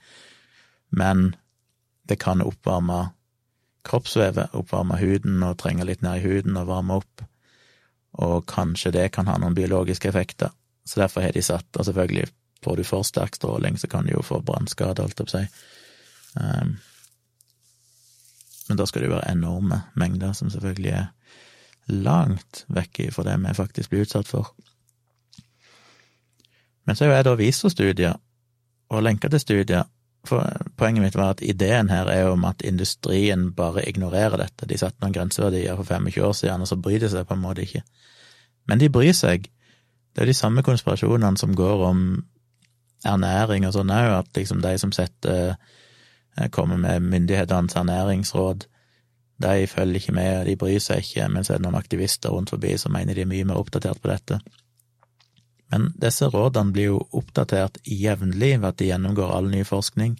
men 0.89 1.33
det 2.09 2.19
kan 2.21 2.41
oppvarme 2.41 3.09
kroppsvevet, 3.85 4.55
oppvarme 4.57 4.97
huden 4.99 5.43
og 5.45 5.57
trenge 5.61 5.85
litt 5.87 6.03
ned 6.05 6.19
i 6.19 6.25
huden 6.25 6.57
og 6.59 6.69
varme 6.69 6.99
opp, 7.01 7.25
og 8.19 8.45
kanskje 8.49 8.93
det 8.95 9.09
kan 9.15 9.29
ha 9.29 9.37
noen 9.39 9.55
biologiske 9.57 10.09
effekter. 10.09 10.51
Så 10.85 10.99
derfor 10.99 11.21
har 11.21 11.35
de 11.35 11.43
satt, 11.45 11.69
og 11.77 11.85
selvfølgelig 11.85 12.27
får 12.65 12.79
du 12.79 12.83
for 12.87 13.05
sterk 13.07 13.37
stråling, 13.37 13.77
så 13.77 13.87
kan 13.87 14.07
du 14.07 14.15
jo 14.15 14.25
få 14.25 14.41
brannskade, 14.43 15.03
holdt 15.03 15.21
jeg 15.21 15.27
på 15.27 15.29
å 15.29 15.35
si. 15.35 15.43
Um, 16.39 16.73
men 18.69 18.77
da 18.77 18.85
skal 18.89 19.03
det 19.03 19.09
jo 19.09 19.15
være 19.15 19.31
enorme 19.31 19.83
mengder, 19.97 20.33
som 20.37 20.49
selvfølgelig 20.49 20.91
er 20.97 21.07
langt 21.89 22.65
vekk 22.67 23.09
fra 23.13 23.25
det 23.27 23.37
vi 23.43 23.53
faktisk 23.57 23.89
blir 23.89 24.05
utsatt 24.05 24.27
for. 24.27 24.51
Men 26.85 26.97
så 26.97 27.05
er 27.05 27.19
jeg 27.19 27.25
da 27.27 27.35
vist 27.37 27.61
til 27.61 27.73
studier, 27.73 28.19
og 28.89 29.03
lenka 29.05 29.29
til 29.29 29.41
studier, 29.41 29.83
for 30.27 30.43
poenget 30.77 31.03
mitt 31.03 31.15
var 31.15 31.35
at 31.35 31.43
ideen 31.45 31.89
her 31.89 32.09
er 32.11 32.23
jo 32.25 32.33
om 32.33 32.45
at 32.49 32.63
industrien 32.65 33.51
bare 33.55 33.85
ignorerer 33.87 34.41
dette. 34.41 34.67
De 34.67 34.77
satte 34.77 34.99
noen 35.01 35.13
grenseverdier 35.15 35.77
for 35.77 35.87
25 35.87 36.25
år 36.25 36.33
siden, 36.33 36.65
og 36.65 36.67
så 36.67 36.75
bryr 36.75 36.99
de 36.99 37.09
seg 37.09 37.27
på 37.27 37.37
en 37.37 37.43
måte 37.43 37.63
ikke. 37.63 37.83
Men 38.67 38.81
de 38.81 38.89
bryr 38.89 39.13
seg. 39.15 39.47
Det 40.11 40.21
er 40.21 40.27
jo 40.27 40.33
de 40.33 40.39
samme 40.41 40.63
konspirasjonene 40.65 41.37
som 41.37 41.55
går 41.55 41.85
om 41.87 42.01
ernæring 43.07 43.67
og 43.67 43.73
sånn 43.77 43.93
òg, 43.93 44.09
at 44.19 44.35
liksom 44.35 44.61
de 44.65 44.73
som 44.81 44.91
setter 44.91 45.53
eh, 45.53 46.49
kommer 46.51 46.77
med 46.77 47.05
myndighetenes 47.05 47.77
ernæringsråd, 47.79 48.65
de 49.39 49.67
følger 49.71 50.01
ikke 50.01 50.15
med, 50.15 50.47
de 50.47 50.57
bryr 50.59 50.81
seg 50.83 51.03
ikke, 51.03 51.27
men 51.31 51.45
så 51.45 51.53
er 51.53 51.61
det 51.61 51.67
noen 51.67 51.79
aktivister 51.79 52.33
rundt 52.33 52.51
forbi 52.51 52.73
som 52.79 52.91
mener 52.95 53.15
de 53.15 53.23
er 53.23 53.29
mye 53.29 53.47
mer 53.47 53.59
oppdatert 53.61 54.01
på 54.03 54.11
dette. 54.11 54.39
Men 55.71 55.91
disse 56.01 56.27
rådene 56.33 56.73
blir 56.75 56.89
jo 56.91 56.99
oppdatert 57.15 57.77
jevnlig 57.85 58.55
ved 58.57 58.67
at 58.71 58.79
de 58.81 58.89
gjennomgår 58.89 59.31
all 59.35 59.49
ny 59.51 59.63
forskning, 59.67 60.17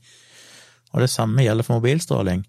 og 0.94 1.04
det 1.04 1.12
samme 1.12 1.44
gjelder 1.44 1.68
for 1.68 1.82
mobilstråling. 1.82 2.46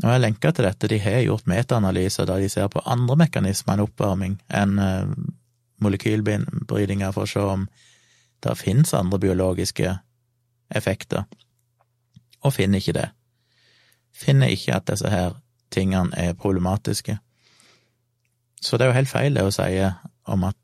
Og 0.00 0.08
jeg 0.08 0.22
lenker 0.22 0.54
til 0.56 0.64
dette, 0.64 0.88
de 0.88 0.98
har 1.00 1.22
gjort 1.26 1.48
metaanalyser 1.48 2.28
der 2.28 2.40
de 2.40 2.48
ser 2.48 2.70
på 2.72 2.82
andre 2.88 3.18
mekanismer 3.20 3.76
enn 3.76 3.84
oppvarming, 3.84 4.38
enn 4.48 4.80
eh, 4.80 5.12
molekylbrytinger, 5.84 7.12
for 7.16 7.28
å 7.28 7.30
se 7.30 7.44
om 7.44 7.66
det 8.40 8.56
finnes 8.56 8.94
andre 8.96 9.20
biologiske 9.20 9.92
effekter, 10.72 11.26
og 12.40 12.56
finner 12.56 12.80
ikke 12.80 12.96
det. 12.96 13.08
Finner 14.16 14.52
ikke 14.52 14.78
at 14.78 14.88
disse 14.88 15.08
her 15.12 15.36
tingene 15.70 16.16
er 16.16 16.38
problematiske. 16.38 17.18
Så 18.60 18.76
det 18.76 18.84
er 18.84 18.92
jo 18.92 18.98
helt 18.98 19.12
feil 19.12 19.36
det 19.36 19.46
å 19.46 19.54
si 19.54 19.72
om 20.30 20.44
at 20.48 20.58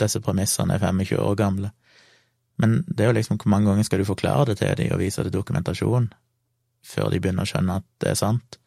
disse 0.00 0.20
premissene 0.24 0.76
er 0.76 0.82
25 0.82 1.18
år 1.20 1.36
gamle. 1.36 1.72
Men 2.60 2.80
det 2.86 3.04
er 3.04 3.10
jo 3.10 3.18
liksom 3.18 3.40
hvor 3.40 3.50
mange 3.50 3.70
ganger 3.70 3.88
skal 3.88 4.02
du 4.02 4.08
forklare 4.08 4.50
det 4.50 4.60
til 4.60 4.76
dem 4.76 4.94
og 4.94 5.00
vise 5.00 5.24
det 5.24 5.32
dokumentasjon 5.34 6.10
før 6.86 7.10
de 7.12 7.20
begynner 7.20 7.44
å 7.44 7.50
skjønne 7.50 7.80
at 7.80 7.86
det 8.00 8.12
er 8.12 8.20
sant? 8.20 8.60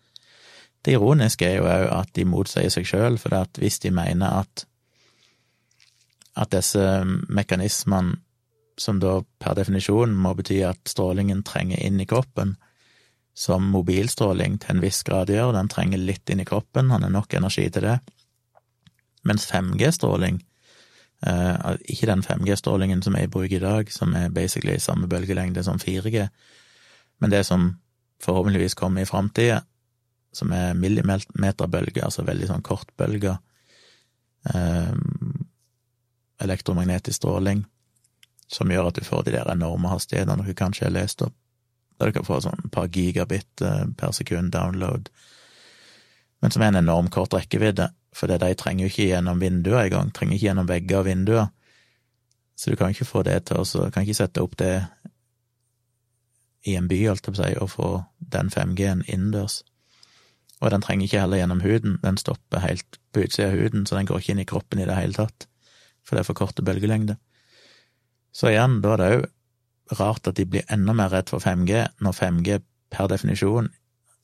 Det 0.83 0.97
ironiske 0.97 1.47
er 1.47 1.61
jo 1.61 1.69
òg 1.69 1.87
at 1.95 2.11
de 2.17 2.25
motsier 2.27 2.69
seg 2.73 2.85
sjøl, 2.85 3.17
for 3.21 3.33
at 3.37 3.57
hvis 3.61 3.79
de 3.85 3.93
mener 3.93 4.41
at 4.43 4.65
at 6.33 6.49
disse 6.49 6.81
mekanismene, 7.29 8.17
som 8.77 8.97
da 8.97 9.19
per 9.37 9.53
definisjon 9.53 10.15
må 10.17 10.31
bety 10.33 10.63
at 10.65 10.81
strålingen 10.89 11.43
trenger 11.45 11.77
inn 11.85 11.99
i 12.01 12.07
kroppen, 12.09 12.55
som 13.33 13.65
mobilstråling 13.73 14.59
til 14.61 14.75
en 14.75 14.81
viss 14.83 15.01
grad 15.03 15.31
gjør, 15.33 15.55
den 15.55 15.69
trenger 15.71 16.01
litt 16.01 16.29
inn 16.29 16.43
i 16.43 16.47
kroppen, 16.47 16.91
han 16.93 17.05
har 17.05 17.13
nok 17.13 17.33
energi 17.33 17.65
til 17.73 17.87
det, 17.87 17.97
mens 19.25 19.47
5G-stråling 19.49 20.41
eh, 21.25 21.69
ikke 21.89 22.09
den 22.11 22.23
5G-strålingen 22.25 23.01
som 23.05 23.17
er 23.17 23.25
i 23.25 23.31
bruk 23.31 23.51
i 23.51 23.61
dag, 23.63 23.89
som 23.91 24.13
er 24.19 24.33
basically 24.33 24.77
samme 24.79 25.09
bølgelengde 25.09 25.63
som 25.65 25.81
4G, 25.81 26.27
men 27.23 27.33
det 27.33 27.45
som 27.47 27.71
forhåpentligvis 28.23 28.77
kommer 28.79 29.01
i 29.01 29.09
framtida, 29.09 29.63
som 30.33 30.53
er 30.53 30.73
millimeterbølger, 30.77 32.05
altså 32.05 32.25
veldig 32.25 32.49
sånn 32.49 32.65
kortbølger, 32.65 33.37
eh, 34.53 34.93
elektromagnetisk 36.43 37.17
stråling, 37.21 37.65
som 38.47 38.69
gjør 38.71 38.89
at 38.89 38.99
du 38.99 39.05
får 39.05 39.25
de 39.25 39.37
der 39.37 39.49
enorme 39.49 39.89
hastighetene 39.89 40.43
dere 40.43 40.57
kanskje 40.57 40.87
har 40.87 40.95
lest 40.95 41.21
opp, 41.25 41.35
der 41.99 42.09
du 42.09 42.17
kan 42.17 42.27
få 42.27 42.39
sånn 42.43 42.65
et 42.65 42.71
par 42.73 42.89
gigabit 42.91 43.65
uh, 43.65 43.85
per 43.97 44.13
sekund 44.15 44.53
download, 44.55 45.11
men 46.43 46.51
som 46.51 46.63
er 46.63 46.73
en 46.73 46.81
enorm 46.83 47.07
kort 47.13 47.35
rekkevidde 47.35 47.89
for 48.13 48.29
de 48.29 48.53
trenger 48.55 48.85
jo 48.85 48.91
ikke 48.91 49.09
gjennom 49.09 49.41
vinduer 49.41 49.87
engang, 49.87 50.11
trenger 50.13 50.37
ikke 50.37 50.47
gjennom 50.47 50.69
vegger 50.69 51.01
og 51.01 51.07
vinduer. 51.07 51.47
Så 52.55 52.71
du 52.71 52.77
kan 52.77 52.93
ikke 52.93 53.09
få 53.09 53.23
det 53.25 53.45
til 53.49 53.57
å 53.57 53.89
Kan 53.89 54.03
ikke 54.03 54.21
sette 54.21 54.41
opp 54.41 54.57
det 54.57 54.85
i 56.63 56.75
en 56.75 56.87
by, 56.87 56.99
holdt 57.07 57.25
jeg 57.27 57.33
på 57.33 57.41
å 57.41 57.43
si, 57.43 57.55
og 57.59 57.69
få 57.69 57.87
den 58.19 58.49
5G-en 58.49 59.03
innendørs. 59.07 59.63
Og 60.61 60.71
den 60.71 60.81
trenger 60.81 61.05
ikke 61.05 61.19
heller 61.19 61.41
gjennom 61.41 61.61
huden, 61.61 61.97
den 62.03 62.17
stopper 62.17 62.63
helt 62.63 62.99
på 63.11 63.25
utsida 63.25 63.49
av 63.49 63.57
huden, 63.57 63.85
så 63.85 63.97
den 63.97 64.07
går 64.07 64.21
ikke 64.21 64.31
inn 64.31 64.43
i 64.45 64.47
kroppen 64.47 64.79
i 64.79 64.85
det 64.87 64.95
hele 64.95 65.17
tatt, 65.17 65.47
for 66.05 66.15
det 66.15 66.23
er 66.23 66.29
for 66.29 66.39
korte 66.39 66.63
bølgelengder. 66.63 67.17
Så 68.31 68.53
igjen, 68.53 68.79
da 68.81 68.93
er 68.93 69.01
det 69.01 69.09
òg 69.17 69.25
rart 69.91 70.27
at 70.27 70.37
de 70.37 70.45
blir 70.45 70.67
enda 70.71 70.93
mer 70.93 71.11
redd 71.11 71.29
for 71.29 71.43
5G, 71.43 71.87
når 71.99 72.15
5G 72.17 72.59
per 72.93 73.09
definisjon, 73.11 73.69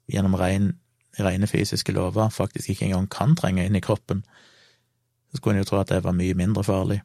gjennom 0.10 0.38
ren 0.39 0.74
rene 1.19 1.48
fysiske 1.48 1.91
lover 1.91 2.30
faktisk 2.30 2.69
ikke 2.69 2.86
engang 2.86 3.10
kan 3.12 3.36
trenge 3.36 3.65
inn 3.65 3.76
i 3.76 3.84
kroppen, 3.84 4.24
så 5.32 5.38
skulle 5.38 5.56
en 5.58 5.63
jo 5.63 5.69
tro 5.69 5.80
at 5.80 5.89
det 5.89 6.04
var 6.04 6.15
mye 6.15 6.34
mindre 6.34 6.63
farlig. 6.63 7.02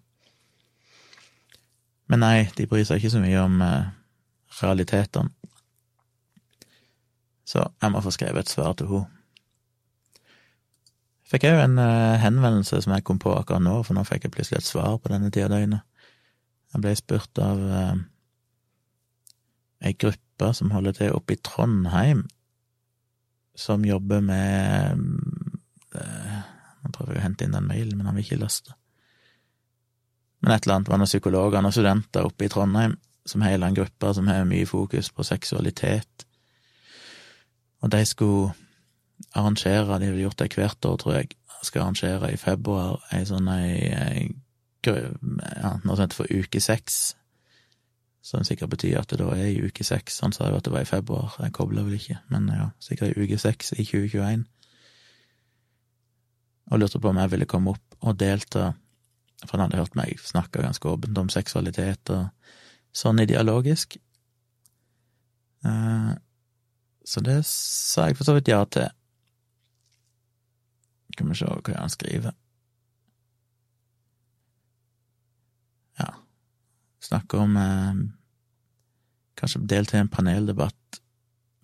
Men 2.06 2.20
nei, 2.20 2.48
de 2.56 2.66
bryr 2.68 2.84
seg 2.84 3.00
ikke 3.00 3.14
så 3.16 3.20
mye 3.22 3.40
om 3.40 3.60
eh, 3.64 3.90
realitetene. 4.60 5.32
Så 7.44 7.60
jeg 7.82 7.92
må 7.92 8.00
få 8.00 8.12
skrevet 8.12 8.44
et 8.44 8.52
svar 8.52 8.72
til 8.76 8.88
henne. 8.88 9.10
Jeg 11.32 11.50
jo 11.50 11.64
en 11.64 11.78
eh, 11.82 12.20
henvendelse 12.22 12.78
som 12.84 12.92
jeg 12.94 13.04
kom 13.04 13.18
på 13.18 13.32
akkurat 13.34 13.62
nå, 13.64 13.80
for 13.82 13.96
nå 13.96 14.04
fikk 14.06 14.28
jeg 14.28 14.34
plutselig 14.36 14.60
et 14.60 14.68
svar 14.68 14.98
på 15.02 15.10
denne 15.10 15.32
tida 15.34 15.48
døgnet. 15.50 15.82
Jeg 16.74 16.82
ble 16.84 16.92
spurt 16.96 17.40
av 17.42 17.62
eh, 17.64 17.96
ei 19.84 19.96
gruppe 19.98 20.50
som 20.56 20.72
holder 20.74 20.96
til 20.96 21.16
oppe 21.16 21.36
i 21.36 21.40
Trondheim, 21.44 22.24
som 23.54 23.84
jobber 23.86 24.24
med 24.24 25.04
eh, 25.94 26.40
Nå 26.84 26.90
prøver 26.92 27.14
jeg 27.14 27.20
å 27.22 27.24
hente 27.24 27.46
inn 27.46 27.54
den 27.56 27.64
mailen, 27.64 27.96
men 27.96 28.04
han 28.10 28.16
vil 28.18 28.26
ikke 28.26 28.42
laste. 28.42 28.74
Men 30.44 30.52
et 30.52 30.66
eller 30.66 30.74
annet 30.76 30.90
var 30.92 30.98
noen 31.00 31.08
psykologer 31.08 31.64
og 31.64 31.72
studenter 31.72 32.26
oppe 32.28 32.44
i 32.44 32.50
Trondheim 32.52 32.98
som 33.24 33.40
hele 33.40 33.70
en 33.70 33.76
gruppe 33.78 34.10
som 34.12 34.28
har 34.28 34.44
mye 34.44 34.66
fokus 34.68 35.08
på 35.08 35.24
seksualitet. 35.24 36.26
Og 37.80 37.88
de 37.94 38.02
skulle 38.04 38.52
arrangere, 39.32 39.98
de 39.98 40.10
har 40.10 40.20
gjort 40.20 40.42
det 40.42 40.50
hvert 40.52 40.84
år, 40.90 40.98
tror 41.00 41.16
jeg, 41.16 41.30
skal 41.64 41.86
arrangere 41.86 42.32
i 42.34 42.36
februar 42.36 43.00
ei 43.14 43.24
sånn 43.24 43.48
ei, 43.48 43.70
ei 43.88 44.24
ja, 44.84 45.70
noe 45.80 45.94
som 45.96 46.02
heter 46.04 46.18
for 46.18 46.28
Uke 46.28 46.60
seks, 46.60 47.14
som 48.24 48.44
sikkert 48.44 48.72
betyr 48.72 49.02
at 49.02 49.10
det 49.12 49.18
da 49.20 49.28
er 49.36 49.50
i 49.52 49.66
uke 49.66 49.84
seks. 49.84 50.22
Han 50.24 50.32
sa 50.32 50.48
jo 50.48 50.56
at 50.56 50.64
det 50.64 50.72
var 50.72 50.86
i 50.86 50.88
februar, 50.88 51.34
jeg 51.42 51.52
kobla 51.52 51.84
vel 51.84 51.98
ikke, 51.98 52.16
men 52.32 52.48
ja, 52.48 52.70
sikkert 52.80 53.12
i 53.12 53.26
uke 53.26 53.36
seks 53.38 53.74
i 53.76 53.84
2021. 53.84 54.46
Og 56.72 56.80
lurte 56.80 57.00
på 57.00 57.12
om 57.12 57.20
jeg 57.20 57.34
ville 57.34 57.48
komme 57.50 57.74
opp 57.74 57.98
og 58.00 58.16
delta, 58.20 58.70
for 59.44 59.58
han 59.58 59.66
hadde 59.66 59.82
hørt 59.82 59.98
meg 59.98 60.16
snakke 60.24 60.64
ganske 60.64 60.88
åpent 60.88 61.20
om 61.20 61.28
seksualitet 61.28 62.14
og 62.14 62.30
sånn 62.96 63.20
ideologisk. 63.20 63.98
Eh, 65.68 66.12
så 67.04 67.20
det 67.20 67.42
sa 67.50 68.08
jeg 68.08 68.16
for 68.16 68.24
så 68.24 68.38
vidt 68.38 68.48
ja 68.48 68.62
til. 68.64 68.88
Skal 71.12 71.28
vi 71.28 71.36
se 71.42 71.52
hva 71.52 71.76
han 71.76 71.92
skriver. 71.92 72.32
Ja, 76.00 76.08
snakke 77.04 77.40
om 77.40 77.56
eh, 77.60 78.04
Kanskje 79.34 79.64
delta 79.66 79.96
i 79.96 80.00
en 80.00 80.08
paneldebatt 80.08 81.00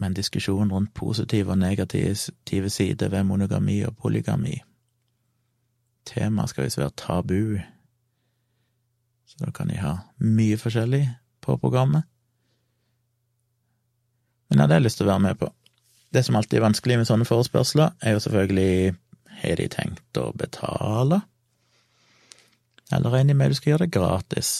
med 0.00 0.08
en 0.08 0.14
diskusjon 0.16 0.72
rundt 0.72 0.90
positive 0.94 1.52
og 1.52 1.60
negative 1.60 2.70
sider 2.72 3.12
ved 3.12 3.28
monogami 3.28 3.76
og 3.86 3.94
polygami. 3.96 4.56
Temaet 6.08 6.50
skal 6.50 6.66
visst 6.66 6.80
være 6.80 6.96
tabu, 6.96 7.60
så 9.26 9.44
da 9.44 9.52
kan 9.54 9.70
de 9.70 9.78
ha 9.78 9.92
mye 10.18 10.58
forskjellig 10.58 11.04
på 11.44 11.56
programmet. 11.62 12.08
Men 14.48 14.58
ja, 14.58 14.66
det 14.66 14.74
har 14.74 14.80
jeg 14.80 14.88
lyst 14.88 14.98
til 14.98 15.06
å 15.06 15.12
være 15.12 15.26
med 15.28 15.38
på. 15.38 15.52
Det 16.10 16.24
som 16.26 16.36
alltid 16.36 16.58
er 16.58 16.64
vanskelig 16.64 16.96
med 16.98 17.06
sånne 17.06 17.28
forespørsler, 17.28 17.92
er 18.02 18.16
jo 18.16 18.24
selvfølgelig 18.24 18.96
har 19.44 19.60
de 19.60 19.68
tenkt 19.70 20.18
å 20.18 20.32
betale? 20.34 21.20
Eller 22.90 23.14
regner 23.14 23.34
de 23.34 23.38
med 23.38 23.52
du 23.52 23.60
skal 23.60 23.76
gjøre 23.76 23.86
det 23.86 23.94
gratis? 23.94 24.50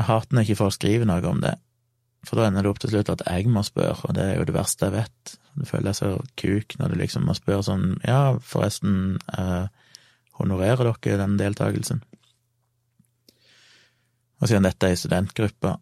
Jeg 0.00 0.08
hater 0.08 0.36
når 0.36 0.46
ikke 0.46 0.62
folk 0.62 0.72
skriver 0.72 1.08
noe 1.08 1.20
om 1.28 1.42
det, 1.44 1.58
for 2.24 2.40
da 2.40 2.46
ender 2.48 2.64
det 2.64 2.70
opp 2.72 2.80
til 2.80 2.92
slutt 2.92 3.10
at 3.12 3.24
jeg 3.28 3.48
må 3.52 3.62
spørre, 3.64 3.98
og 4.08 4.16
det 4.16 4.24
er 4.24 4.38
jo 4.38 4.46
det 4.48 4.56
verste 4.56 4.88
jeg 4.88 4.96
vet. 4.96 5.34
Du 5.56 5.66
føler 5.68 5.90
deg 5.90 5.98
så 5.98 6.10
kuk 6.40 6.76
når 6.80 6.92
du 6.92 7.00
liksom 7.00 7.26
må 7.28 7.36
spørre 7.36 7.66
sånn 7.66 7.84
Ja, 8.06 8.38
forresten, 8.44 9.18
eh, 9.36 9.68
honorerer 10.40 10.88
dere 10.88 11.20
den 11.20 11.36
deltakelsen? 11.40 12.00
Og 14.40 14.48
siden 14.48 14.64
dette 14.64 14.88
er 14.88 14.96
ei 14.96 15.00
studentgruppe, 15.00 15.74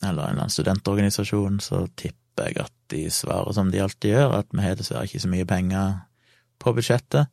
eller 0.00 0.08
en 0.08 0.14
eller 0.14 0.44
annen 0.44 0.52
studentorganisasjon, 0.52 1.60
så 1.60 1.84
tipper 2.00 2.48
jeg 2.48 2.62
at 2.64 2.74
de 2.92 3.02
svarer 3.12 3.56
som 3.56 3.72
de 3.72 3.82
alltid 3.84 4.14
gjør, 4.14 4.38
at 4.40 4.52
vi 4.54 4.64
har 4.64 4.78
dessverre 4.78 5.08
ikke 5.08 5.20
så 5.20 5.32
mye 5.32 5.48
penger 5.48 5.98
på 6.62 6.72
budsjettet. 6.76 7.28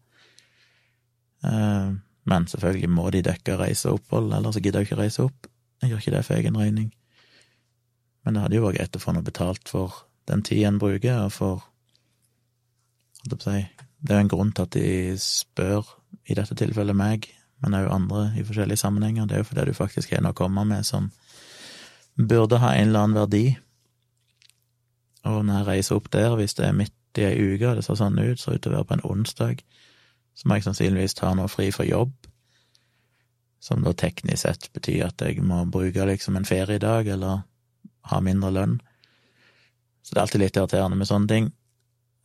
Eh, 1.45 1.91
men 2.25 2.47
selvfølgelig 2.51 2.91
må 2.91 3.09
de 3.13 3.23
dekke 3.27 3.59
reise 3.59 3.91
og 3.91 4.01
opphold, 4.01 4.33
ellers 4.33 4.59
gidder 4.59 4.81
jeg 4.81 4.89
ikke 4.89 5.03
reise 5.03 5.27
opp. 5.29 5.51
Jeg 5.85 5.91
gjør 5.91 6.01
ikke 6.01 6.15
det 6.15 6.25
for 6.25 6.35
egen 6.39 6.57
regning. 6.57 6.89
Men 8.25 8.33
det 8.33 8.41
hadde 8.41 8.57
jo 8.57 8.65
vært 8.65 8.79
greit 8.79 8.97
å 8.97 9.01
få 9.03 9.13
noe 9.13 9.25
betalt 9.25 9.69
for 9.69 9.99
den 10.25 10.41
tida 10.41 10.71
en 10.71 10.81
bruker, 10.81 11.27
og 11.27 11.31
for 11.31 11.71
Det 13.25 13.47
er 14.13 14.19
jo 14.19 14.21
en 14.21 14.29
grunn 14.29 14.51
til 14.53 14.65
at 14.65 14.73
de 14.73 15.17
spør, 15.17 15.85
i 16.29 16.35
dette 16.37 16.55
tilfellet 16.57 16.95
meg, 16.97 17.25
men 17.61 17.73
òg 17.73 17.87
andre 17.89 18.25
i 18.37 18.43
forskjellige 18.45 18.77
sammenhenger. 18.77 19.25
Det 19.25 19.33
er 19.33 19.41
jo 19.41 19.47
fordi 19.49 19.65
du 19.65 19.73
faktisk 19.73 20.13
har 20.13 20.21
noe 20.21 20.33
å 20.33 20.37
komme 20.37 20.65
med 20.65 20.85
som 20.85 21.11
burde 22.17 22.59
ha 22.61 22.73
en 22.75 22.87
eller 22.87 22.99
annen 22.99 23.17
verdi. 23.17 23.57
Og 25.25 25.45
når 25.45 25.57
jeg 25.57 25.67
reiser 25.67 25.97
opp 25.97 26.11
der, 26.13 26.35
hvis 26.37 26.53
det 26.53 26.67
er 26.67 26.77
midt 26.77 27.17
i 27.17 27.25
ei 27.25 27.33
uke, 27.55 27.69
og 27.69 27.79
det 27.79 27.85
ser 27.85 27.97
sånn 27.97 28.19
ut, 28.19 28.39
ser 28.39 28.57
ut 28.57 28.61
til 28.61 28.73
å 28.73 28.77
være 28.77 28.89
på 28.89 28.97
en 28.97 29.05
onsdag, 29.09 29.65
så 30.35 30.47
må 30.47 30.57
jeg 30.57 30.67
sannsynligvis 30.67 31.17
ta 31.17 31.33
noe 31.33 31.49
fri 31.49 31.71
fra 31.73 31.85
jobb, 31.87 32.13
som 33.65 33.81
da 33.81 33.95
teknisk 33.97 34.43
sett 34.43 34.67
betyr 34.77 35.07
at 35.07 35.23
jeg 35.25 35.41
må 35.41 35.63
bruke 35.73 36.05
liksom 36.05 36.37
en 36.37 36.45
feriedag, 36.45 37.09
eller 37.15 37.41
ha 38.11 38.19
mindre 38.21 38.51
lønn. 38.53 38.75
Så 40.05 40.13
det 40.13 40.19
er 40.19 40.25
alltid 40.27 40.43
litt 40.43 40.59
irriterende 40.59 40.99
med 40.99 41.09
sånne 41.09 41.31
ting. 41.31 41.47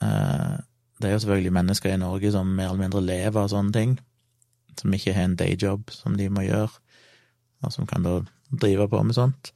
Eh, 0.05 0.59
det 1.01 1.09
er 1.09 1.15
jo 1.15 1.23
selvfølgelig 1.25 1.55
mennesker 1.57 1.95
i 1.95 2.01
Norge 2.03 2.33
som 2.35 2.51
mer 2.53 2.69
eller 2.69 2.83
mindre 2.83 3.01
lever 3.05 3.41
av 3.41 3.49
sånne 3.53 3.73
ting, 3.73 3.97
som 4.77 4.93
ikke 4.93 5.15
har 5.17 5.31
en 5.31 5.39
dayjob 5.41 5.95
som 5.95 6.19
de 6.19 6.29
må 6.29 6.45
gjøre, 6.45 6.75
og 7.65 7.73
som 7.73 7.89
kan 7.89 8.05
da 8.05 8.19
drive 8.51 8.91
på 8.93 9.01
med 9.07 9.17
sånt. 9.17 9.55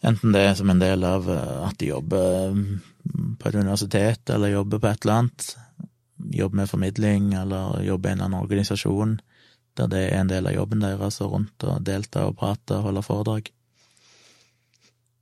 Enten 0.00 0.32
det 0.32 0.46
er 0.46 0.54
som 0.56 0.70
en 0.72 0.80
del 0.80 1.04
av 1.04 1.28
eh, 1.28 1.56
at 1.66 1.76
de 1.82 1.90
jobber 1.92 2.54
mm, 2.56 3.36
på 3.36 3.50
et 3.50 3.58
universitet, 3.60 4.32
eller 4.32 4.54
jobber 4.54 4.80
på 4.80 4.88
et 4.88 5.04
eller 5.04 5.18
annet, 5.18 5.50
jobber 6.40 6.62
med 6.62 6.72
formidling, 6.72 7.34
eller 7.36 7.82
jobber 7.84 8.08
i 8.08 8.12
en 8.14 8.22
eller 8.22 8.30
annen 8.30 8.46
organisasjon, 8.46 9.18
der 9.80 9.90
det 9.90 10.02
er 10.10 10.20
en 10.20 10.30
del 10.30 10.48
av 10.48 10.56
jobben 10.56 10.84
deres, 10.84 11.20
å 11.24 11.30
rundt 11.32 11.64
og 11.66 11.82
delta 11.86 12.26
og 12.28 12.36
prate 12.40 12.78
og 12.78 12.88
holde 12.88 13.04
foredrag. 13.06 13.50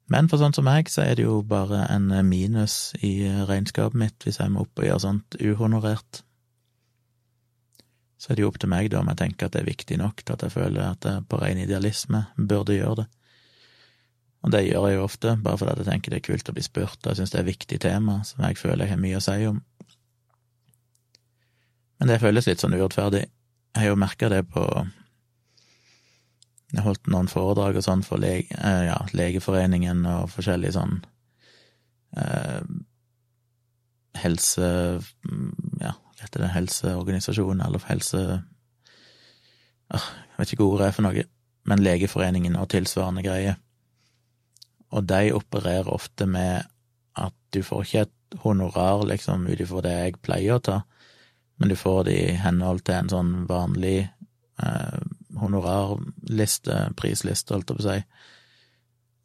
Men 0.08 0.30
for 0.30 0.40
sånn 0.40 0.56
som 0.56 0.64
meg, 0.64 0.88
så 0.88 1.04
er 1.04 1.18
det 1.18 1.26
jo 1.26 1.42
bare 1.44 1.84
en 1.92 2.08
minus 2.24 2.94
i 3.04 3.28
regnskapet 3.48 3.98
mitt 4.00 4.24
hvis 4.24 4.40
jeg 4.40 4.54
må 4.54 4.64
opp 4.64 4.80
og 4.80 4.88
gjøre 4.88 5.04
sånt 5.04 5.36
uhonorert. 5.42 6.22
Så 8.18 8.32
er 8.32 8.38
det 8.38 8.42
jo 8.42 8.48
opp 8.50 8.58
til 8.58 8.72
meg, 8.72 8.88
da, 8.90 9.02
om 9.02 9.10
jeg 9.12 9.20
tenker 9.20 9.46
at 9.46 9.54
det 9.54 9.62
er 9.62 9.68
viktig 9.68 10.00
nok 10.00 10.24
til 10.24 10.34
at 10.34 10.46
jeg 10.46 10.54
føler 10.56 10.80
at 10.88 11.06
jeg 11.06 11.26
på 11.28 11.38
ren 11.42 11.60
idealisme 11.60 12.24
burde 12.36 12.78
gjøre 12.78 13.02
det. 13.02 13.08
Og 14.46 14.54
det 14.54 14.64
gjør 14.64 14.86
jeg 14.88 14.96
jo 14.96 15.04
ofte, 15.04 15.34
bare 15.44 15.60
fordi 15.60 15.82
jeg 15.82 15.90
tenker 15.90 16.14
det 16.14 16.20
er 16.22 16.28
kult 16.30 16.50
å 16.50 16.54
bli 16.56 16.64
spurt, 16.64 16.98
og 17.02 17.10
jeg 17.10 17.20
syns 17.20 17.34
det 17.34 17.38
er 17.38 17.44
et 17.44 17.52
viktig 17.52 17.78
tema 17.84 18.20
som 18.26 18.42
jeg 18.46 18.58
føler 18.58 18.86
jeg 18.86 18.94
har 18.94 19.02
mye 19.02 19.20
å 19.20 19.24
si 19.24 19.38
om. 19.50 19.60
Men 21.98 22.12
det 22.12 22.20
føles 22.22 22.46
litt 22.48 22.62
sånn 22.62 22.76
urettferdig. 22.78 23.26
Jeg 23.74 23.82
har 23.82 23.92
jo 23.92 24.00
merka 24.00 24.30
det 24.32 24.42
på 24.50 24.64
Jeg 26.72 26.84
holdt 26.84 27.08
noen 27.12 27.30
foredrag 27.32 27.78
og 27.78 27.84
sånn 27.84 28.04
for 28.04 28.20
lege, 28.20 28.52
eh, 28.58 28.88
ja, 28.90 28.98
Legeforeningen 29.16 30.04
og 30.08 30.28
forskjellige 30.34 30.76
sånn 30.76 30.98
eh, 32.16 32.60
helse... 34.20 34.68
Ja, 35.80 35.94
hva 35.94 36.26
heter 36.26 36.44
det, 36.44 36.52
helseorganisasjon, 36.56 37.62
eller 37.64 37.86
helse... 37.88 38.24
Jeg 39.88 40.02
vet 40.36 40.52
ikke 40.52 40.66
hva 40.66 40.74
ordet 40.74 40.90
er 40.90 40.98
for 40.98 41.06
noe, 41.06 41.24
men 41.70 41.80
Legeforeningen 41.80 42.58
og 42.60 42.68
tilsvarende 42.74 43.24
greier 43.24 43.56
og 44.94 45.04
de 45.08 45.32
opererer 45.36 45.90
ofte 45.92 46.26
med 46.26 46.68
at 47.18 47.34
du 47.52 47.60
får 47.64 47.84
ikke 47.84 48.04
et 48.06 48.38
honorar 48.44 49.04
liksom 49.08 49.46
ut 49.48 49.60
ifra 49.60 49.82
det 49.84 49.94
jeg 49.96 50.20
pleier 50.24 50.56
å 50.56 50.64
ta, 50.64 50.78
men 51.58 51.68
du 51.68 51.76
får 51.76 52.04
det 52.08 52.16
i 52.16 52.36
henhold 52.38 52.84
til 52.86 52.94
en 52.94 53.12
sånn 53.12 53.32
vanlig 53.50 53.98
eh, 54.04 54.98
honorarliste, 55.38 56.80
prisliste, 56.98 57.54
holdt 57.54 57.72
jeg 57.72 57.78
på 57.78 57.84
å 57.84 57.88
si, 57.88 57.98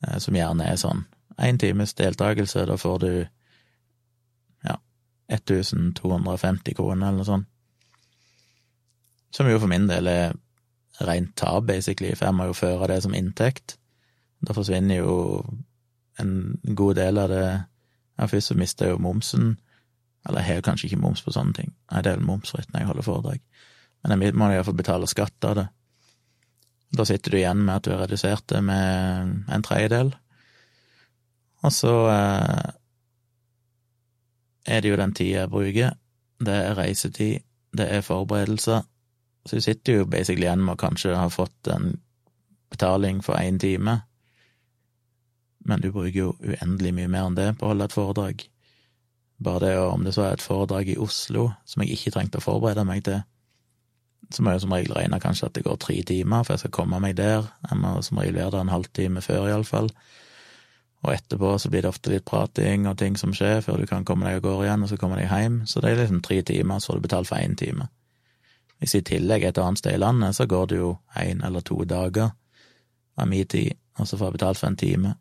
eh, 0.08 0.18
som 0.22 0.38
gjerne 0.38 0.70
er 0.70 0.80
sånn 0.82 1.06
én 1.38 1.58
times 1.58 1.94
deltakelse, 1.98 2.66
da 2.70 2.78
får 2.78 3.00
du 3.00 3.12
ja, 4.64 4.78
1250 5.28 6.78
kroner 6.78 7.08
eller 7.08 7.22
noe 7.22 7.30
sånt. 7.30 7.50
Som 9.34 9.50
jo 9.50 9.58
for 9.58 9.72
min 9.72 9.88
del 9.90 10.08
er 10.08 10.36
rent 11.02 11.34
tap, 11.36 11.66
basically, 11.66 12.14
for 12.14 12.30
jeg 12.30 12.38
må 12.38 12.46
jo 12.52 12.58
føre 12.58 12.92
det 12.92 13.00
som 13.02 13.16
inntekt. 13.18 13.80
Da 14.46 14.54
forsvinner 14.54 15.02
jo 15.02 15.16
en 16.22 16.60
god 16.78 17.00
del 17.00 17.18
av 17.18 17.32
det 17.32 17.46
ja, 18.20 18.28
Først 18.30 18.52
så 18.52 18.56
mister 18.58 18.86
jeg 18.86 18.94
jo 18.94 19.02
momsen. 19.02 19.56
Eller 20.28 20.44
jeg 20.44 20.60
har 20.60 20.66
kanskje 20.66 20.90
ikke 20.90 21.02
moms 21.04 21.24
på 21.24 21.34
sånne 21.36 21.56
ting. 21.58 21.72
Nei, 21.92 22.02
det 22.04 22.12
er 22.12 22.20
vel 22.20 22.28
momsfritt 22.28 22.70
når 22.72 22.82
jeg 22.82 22.90
holder 22.90 23.08
foredrag. 23.08 23.42
Men 24.04 24.24
jeg 24.24 24.36
må 24.40 24.50
iallfall 24.52 24.78
betale 24.80 25.10
skatt 25.12 25.48
av 25.48 25.58
det. 25.60 25.66
Da 26.94 27.06
sitter 27.10 27.34
du 27.34 27.40
igjen 27.40 27.64
med 27.66 27.76
at 27.76 27.88
du 27.88 27.92
har 27.94 28.04
redusert 28.04 28.46
det 28.52 28.62
med 28.64 29.50
en 29.52 29.66
tredjedel. 29.66 30.14
Og 31.64 31.74
så 31.74 31.94
eh, 32.12 32.72
er 34.76 34.84
det 34.84 34.92
jo 34.92 35.00
den 35.00 35.16
tida 35.18 35.44
jeg 35.44 35.52
bruker. 35.52 36.00
Det 36.44 36.56
er 36.70 36.78
reisetid, 36.78 37.44
det 37.76 37.90
er 37.90 38.06
forberedelser. 38.06 38.84
Så 39.44 39.60
du 39.60 39.66
sitter 39.66 40.00
jo 40.00 40.08
basically 40.08 40.48
igjen 40.48 40.64
med 40.64 40.78
å 40.78 40.84
kanskje 40.84 41.18
ha 41.18 41.28
fått 41.32 41.72
en 41.72 41.96
betaling 42.72 43.24
for 43.24 43.40
én 43.40 43.60
time 43.60 44.02
men 45.64 45.82
du 45.82 45.92
bruker 45.92 46.20
jo 46.20 46.32
uendelig 46.44 46.94
mye 46.96 47.12
mer 47.12 47.30
enn 47.30 47.38
det 47.38 47.48
på 47.60 47.68
å 47.68 47.72
holde 47.72 47.88
et 47.88 47.96
foredrag. 47.96 48.44
Bare 49.44 49.60
det 49.66 49.76
om 49.80 50.04
det 50.06 50.14
så 50.16 50.28
er 50.28 50.38
et 50.38 50.46
foredrag 50.46 50.90
i 50.94 50.98
Oslo 51.02 51.50
som 51.68 51.84
jeg 51.84 51.98
ikke 51.98 52.14
trengte 52.16 52.40
å 52.40 52.46
forberede 52.46 52.86
meg 52.88 53.04
til, 53.08 53.22
så 54.32 54.44
må 54.44 54.54
jeg 54.54 54.64
som 54.64 54.74
regel 54.74 54.96
regne 54.96 55.20
kanskje 55.22 55.50
at 55.50 55.56
det 55.58 55.66
går 55.66 55.78
tre 55.82 55.96
timer, 56.08 56.44
for 56.44 56.56
jeg 56.56 56.64
skal 56.64 56.74
komme 56.74 57.00
meg 57.04 57.18
der. 57.20 57.46
Jeg 57.70 57.80
må 57.80 57.98
som 58.06 58.22
regel 58.22 58.40
være 58.40 58.54
der 58.56 58.64
en 58.66 58.72
halvtime 58.72 59.22
før, 59.22 59.50
iallfall. 59.52 59.90
Og 61.04 61.12
etterpå 61.12 61.58
så 61.60 61.70
blir 61.70 61.84
det 61.84 61.92
ofte 61.92 62.14
litt 62.14 62.26
prating 62.26 62.88
og 62.88 62.98
ting 63.02 63.18
som 63.20 63.34
skjer, 63.36 63.60
før 63.66 63.82
du 63.82 63.88
kan 63.90 64.06
komme 64.08 64.26
deg 64.26 64.40
av 64.40 64.46
gårde 64.46 64.70
igjen, 64.70 64.86
og 64.86 64.90
så 64.90 64.98
kommer 65.02 65.20
deg 65.20 65.28
hjem. 65.28 65.60
Så 65.68 65.84
det 65.84 65.92
er 65.92 66.00
liksom 66.00 66.24
tre 66.24 66.40
timer, 66.48 66.80
så 66.80 66.94
får 66.94 67.02
du 67.02 67.06
betalt 67.10 67.30
for 67.30 67.44
én 67.44 67.58
time. 67.60 67.90
Hvis 68.80 68.96
i 68.96 69.04
tillegg 69.06 69.44
et 69.48 69.60
annet 69.60 69.84
sted 69.84 69.98
i 69.98 70.02
landet, 70.02 70.36
så 70.36 70.48
går 70.50 70.72
det 70.72 70.80
jo 70.80 70.96
én 71.20 71.44
eller 71.46 71.62
to 71.62 71.84
dager 71.88 72.32
av 73.20 73.28
min 73.30 73.46
tid, 73.48 73.76
og 74.00 74.08
så 74.08 74.18
får 74.18 74.32
jeg 74.32 74.38
betalt 74.40 74.62
for 74.62 74.72
en 74.72 74.80
time. 74.80 75.14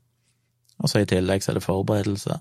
Og 0.78 0.90
så 0.90 1.02
i 1.02 1.10
tillegg 1.10 1.42
så 1.42 1.52
er 1.52 1.58
det 1.58 1.66
forberedelse. 1.66 2.38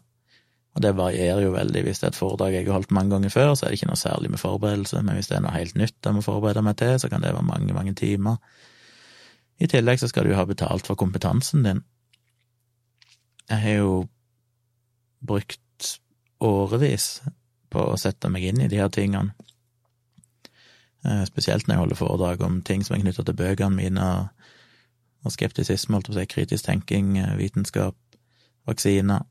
Og 0.72 0.84
det 0.86 0.94
varierer 0.96 1.44
jo 1.44 1.52
veldig. 1.52 1.84
Hvis 1.84 2.00
det 2.00 2.08
er 2.08 2.14
et 2.14 2.20
foredrag 2.20 2.56
jeg 2.56 2.68
har 2.68 2.78
holdt 2.78 2.94
mange 2.96 3.12
ganger 3.12 3.34
før, 3.34 3.54
så 3.56 3.66
er 3.66 3.74
det 3.74 3.82
ikke 3.82 3.90
noe 3.92 4.00
særlig 4.00 4.32
med 4.32 4.40
forberedelse, 4.40 5.02
men 5.04 5.18
hvis 5.18 5.28
det 5.28 5.38
er 5.38 5.44
noe 5.44 5.56
helt 5.56 5.76
nytt 5.80 5.98
jeg 6.08 6.16
må 6.16 6.24
forberede 6.24 6.64
meg 6.64 6.78
til, 6.80 6.96
så 7.00 7.10
kan 7.12 7.24
det 7.24 7.34
være 7.34 7.48
mange, 7.48 7.76
mange 7.76 7.96
timer 7.98 8.40
I 9.60 9.68
tillegg 9.70 10.00
så 10.00 10.08
skal 10.10 10.26
du 10.26 10.34
ha 10.34 10.46
betalt 10.48 10.88
for 10.88 10.98
kompetansen 10.98 11.68
din. 11.68 11.84
Jeg 13.50 13.60
har 13.62 13.76
jo 13.84 13.92
brukt 15.22 15.60
årevis 16.42 17.20
på 17.72 17.84
å 17.92 18.00
sette 18.00 18.32
meg 18.32 18.48
inn 18.48 18.64
i 18.64 18.70
de 18.72 18.80
her 18.80 18.90
tingene. 18.90 19.36
Eh, 21.06 21.24
spesielt 21.26 21.68
når 21.68 21.76
jeg 21.76 21.82
holder 21.82 22.00
foredrag 22.00 22.42
om 22.46 22.62
ting 22.66 22.84
som 22.86 22.96
er 22.96 23.04
knytta 23.04 23.26
til 23.28 23.38
bøkene 23.38 23.76
mine, 23.76 24.08
og 25.22 25.34
skeptisisme, 25.34 25.96
holdt 25.98 26.10
på 26.10 26.16
å 26.16 26.18
si, 26.18 26.26
kritisk 26.30 26.66
tenking, 26.66 27.18
eh, 27.18 27.36
vitenskap, 27.38 27.98
vaksiner. 28.70 29.26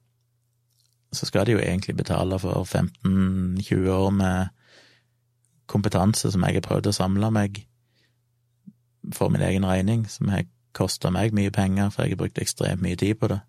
Så 1.12 1.26
skal 1.26 1.46
de 1.46 1.56
jo 1.56 1.62
egentlig 1.62 1.96
betale 1.96 2.38
for 2.38 2.64
15-20 2.64 3.90
år 3.90 4.10
med 4.14 4.48
kompetanse 5.66 6.30
som 6.30 6.44
jeg 6.46 6.58
har 6.58 6.66
prøvd 6.66 6.90
å 6.90 6.94
samle 6.94 7.30
meg 7.34 7.64
for 9.14 9.32
min 9.32 9.42
egen 9.42 9.66
regning, 9.66 10.04
som 10.08 10.28
har 10.30 10.46
kosta 10.76 11.10
meg 11.10 11.34
mye 11.34 11.50
penger, 11.50 11.90
for 11.90 12.04
jeg 12.04 12.14
har 12.14 12.22
brukt 12.22 12.38
ekstremt 12.38 12.82
mye 12.84 12.98
tid 12.98 13.18
på 13.18 13.30
det. 13.32 13.40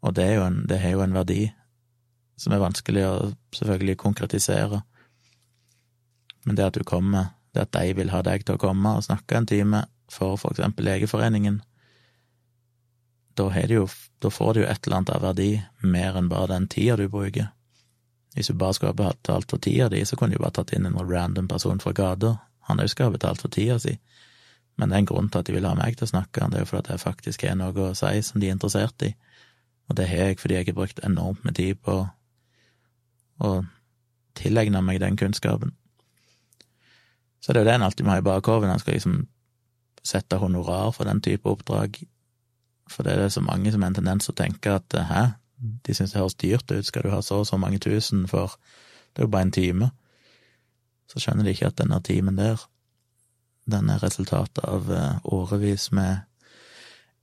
Og 0.00 0.14
det, 0.16 0.24
er 0.24 0.34
jo 0.38 0.44
jo 0.94 1.02
en 1.04 1.16
verdi 1.16 1.50
som 2.40 2.54
er 2.56 2.62
vanskelig 2.62 3.04
å 3.04 3.14
selvfølgelig 3.56 3.98
konkretisere. 4.00 4.80
Men 6.46 6.56
det 6.56 6.70
at 6.70 6.78
du 6.78 6.84
kommer, 6.88 7.34
det 7.52 7.66
at 7.66 7.74
de 7.76 7.96
vil 7.98 8.12
ha 8.14 8.22
deg 8.24 8.46
til 8.46 8.56
å 8.56 8.62
komme 8.62 8.94
og 8.96 9.04
snakke 9.04 9.36
en 9.36 9.48
time 9.50 9.84
for 10.10 10.38
for 10.40 10.54
eksempel 10.54 10.88
Legeforeningen, 10.88 11.60
da, 13.40 13.64
jo, 13.72 13.86
da 14.20 14.30
får 14.30 14.54
du 14.54 14.60
jo 14.62 14.68
et 14.68 14.86
eller 14.86 15.00
annet 15.00 15.14
av 15.14 15.24
verdi 15.24 15.50
mer 15.82 16.18
enn 16.18 16.28
bare 16.30 16.52
den 16.52 16.68
tida 16.70 16.96
du 17.00 17.08
bruker. 17.08 17.50
Hvis 18.34 18.52
du 18.52 18.54
bare 18.54 18.76
skulle 18.76 18.92
ha 18.92 18.98
betalt 19.00 19.50
for 19.50 19.58
tida 19.58 19.88
di, 19.90 20.04
så 20.06 20.16
kunne 20.16 20.36
du 20.36 20.42
bare 20.42 20.54
tatt 20.60 20.72
inn 20.76 20.86
en 20.86 20.98
random 20.98 21.48
person 21.50 21.80
fra 21.82 21.92
gata. 21.96 22.36
Han 22.68 22.82
òg 22.82 22.92
skal 22.92 23.10
ha 23.10 23.16
betalt 23.16 23.42
for 23.42 23.50
tida 23.50 23.78
si. 23.82 23.96
Men 24.78 24.88
det 24.88 24.96
er 24.96 25.02
en 25.02 25.10
grunn 25.10 25.28
til 25.28 25.42
at 25.42 25.48
de 25.48 25.56
vil 25.56 25.66
ha 25.66 25.74
meg 25.76 25.98
til 25.98 26.06
å 26.06 26.12
snakke, 26.12 26.46
det 26.48 26.60
er 26.60 26.64
jo 26.64 26.70
fordi 26.70 26.94
jeg 26.94 27.02
faktisk 27.02 27.42
har 27.44 27.58
noe 27.58 27.90
å 27.90 27.96
si 27.98 28.22
som 28.24 28.40
de 28.40 28.48
er 28.48 28.56
interessert 28.56 29.04
i. 29.04 29.10
Og 29.90 29.98
det 29.98 30.06
har 30.08 30.30
jeg 30.30 30.38
fordi 30.40 30.56
jeg 30.56 30.70
har 30.70 30.78
brukt 30.78 31.02
enormt 31.04 31.44
med 31.44 31.58
tid 31.58 31.80
på 31.82 31.96
å 33.40 33.50
tilegne 34.38 34.80
meg 34.86 35.00
den 35.02 35.18
kunnskapen. 35.18 35.74
Så 37.40 37.52
det 37.52 37.60
er 37.60 37.64
jo 37.64 37.70
det 37.70 37.74
en 37.74 37.86
alltid 37.88 38.06
må 38.06 38.14
ha 38.14 38.20
i 38.20 38.24
bakhodet. 38.24 38.70
En 38.70 38.80
skal 38.80 38.96
liksom 38.96 39.20
sette 40.06 40.38
honorar 40.40 40.92
for 40.94 41.08
den 41.08 41.20
type 41.24 41.48
oppdrag. 41.48 41.98
For 42.90 43.06
det 43.06 43.14
er 43.14 43.24
det 43.24 43.32
så 43.34 43.42
mange 43.44 43.72
som 43.72 43.84
har 43.84 43.92
en 43.92 43.98
tendens 44.00 44.26
til 44.26 44.34
å 44.34 44.40
tenke 44.40 44.74
at 44.80 44.96
hæ, 45.10 45.22
de 45.86 45.94
syns 45.94 46.14
det 46.14 46.20
høres 46.20 46.38
dyrt 46.40 46.72
ut, 46.72 46.86
skal 46.86 47.06
du 47.06 47.12
ha 47.12 47.20
så 47.22 47.42
og 47.42 47.48
så 47.48 47.58
mange 47.60 47.78
tusen 47.82 48.26
for 48.28 48.56
det 49.10 49.22
er 49.22 49.26
jo 49.26 49.32
bare 49.34 49.48
en 49.48 49.54
time. 49.54 49.90
Så 51.10 51.22
skjønner 51.22 51.46
de 51.46 51.54
ikke 51.54 51.70
at 51.70 51.78
denne 51.80 51.98
timen 52.06 52.38
der, 52.38 52.60
den 53.70 53.90
er 53.90 54.02
resultatet 54.02 54.62
av 54.64 54.90
eh, 54.90 55.18
årevis 55.24 55.90
med 55.94 56.22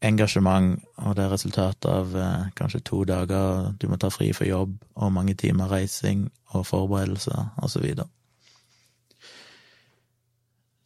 engasjement, 0.04 0.84
og 1.02 1.16
det 1.18 1.26
er 1.26 1.32
resultatet 1.34 1.88
av 1.90 2.16
eh, 2.16 2.50
kanskje 2.58 2.84
to 2.86 3.02
dager 3.08 3.72
du 3.80 3.88
må 3.90 3.98
ta 3.98 4.12
fri 4.14 4.30
for 4.36 4.48
jobb, 4.48 4.76
og 4.96 5.14
mange 5.16 5.36
timer 5.40 5.72
reising 5.72 6.28
og 6.54 6.68
forberedelser, 6.68 7.54
og 7.58 7.72
så 7.72 7.82
videre. 7.84 8.08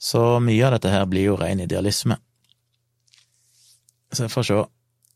Så 0.02 0.39
mye 0.41 0.65
av 0.65 0.78
dette 0.78 0.94
her 0.94 1.06
blir 1.10 1.28
jo 1.30 1.38
ren 1.38 1.62
idealisme. 1.62 2.17
Så 4.12 4.26
jeg 4.26 4.34
får 4.34 4.47
se. 4.47 4.60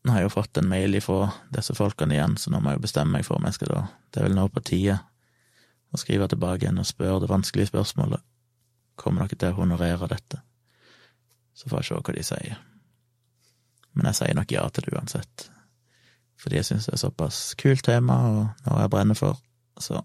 Nå 0.06 0.12
har 0.12 0.22
jeg 0.22 0.28
jo 0.28 0.36
fått 0.36 0.58
en 0.60 0.68
mail 0.70 0.94
ifra 0.94 1.32
disse 1.52 1.74
folkene 1.74 2.14
igjen, 2.14 2.36
så 2.38 2.52
nå 2.52 2.60
må 2.62 2.70
jeg 2.70 2.78
jo 2.78 2.84
bestemme 2.84 3.16
meg 3.16 3.26
for 3.26 3.40
om 3.40 3.46
jeg 3.48 3.56
skal 3.56 3.72
da 3.72 3.80
Det 4.14 4.20
er 4.20 4.28
vel 4.28 4.36
nå 4.38 4.44
på 4.54 4.62
tide 4.62 5.00
å 5.90 5.98
skrive 5.98 6.28
tilbake 6.30 6.64
igjen 6.64 6.78
og 6.78 6.86
spørre 6.86 7.24
det 7.24 7.30
vanskelige 7.30 7.72
spørsmålet. 7.72 8.22
Kommer 8.96 9.26
dere 9.26 9.38
til 9.40 9.52
å 9.52 9.58
honorere 9.60 10.08
dette? 10.10 10.40
Så 11.56 11.68
får 11.68 11.82
jeg 11.82 11.88
se 11.88 11.98
hva 11.98 12.16
de 12.16 12.24
sier. 12.30 12.58
Men 13.96 14.10
jeg 14.10 14.18
sier 14.20 14.36
nok 14.36 14.52
ja 14.52 14.64
til 14.70 14.86
det 14.86 14.96
uansett. 14.96 15.46
Fordi 16.40 16.60
jeg 16.60 16.68
syns 16.68 16.88
det 16.88 16.96
er 16.96 17.02
såpass 17.02 17.40
kult 17.58 17.84
tema, 17.86 18.16
og 18.28 18.66
noe 18.68 18.82
jeg 18.82 18.92
brenner 18.92 19.18
for. 19.18 19.40
Så 19.80 20.02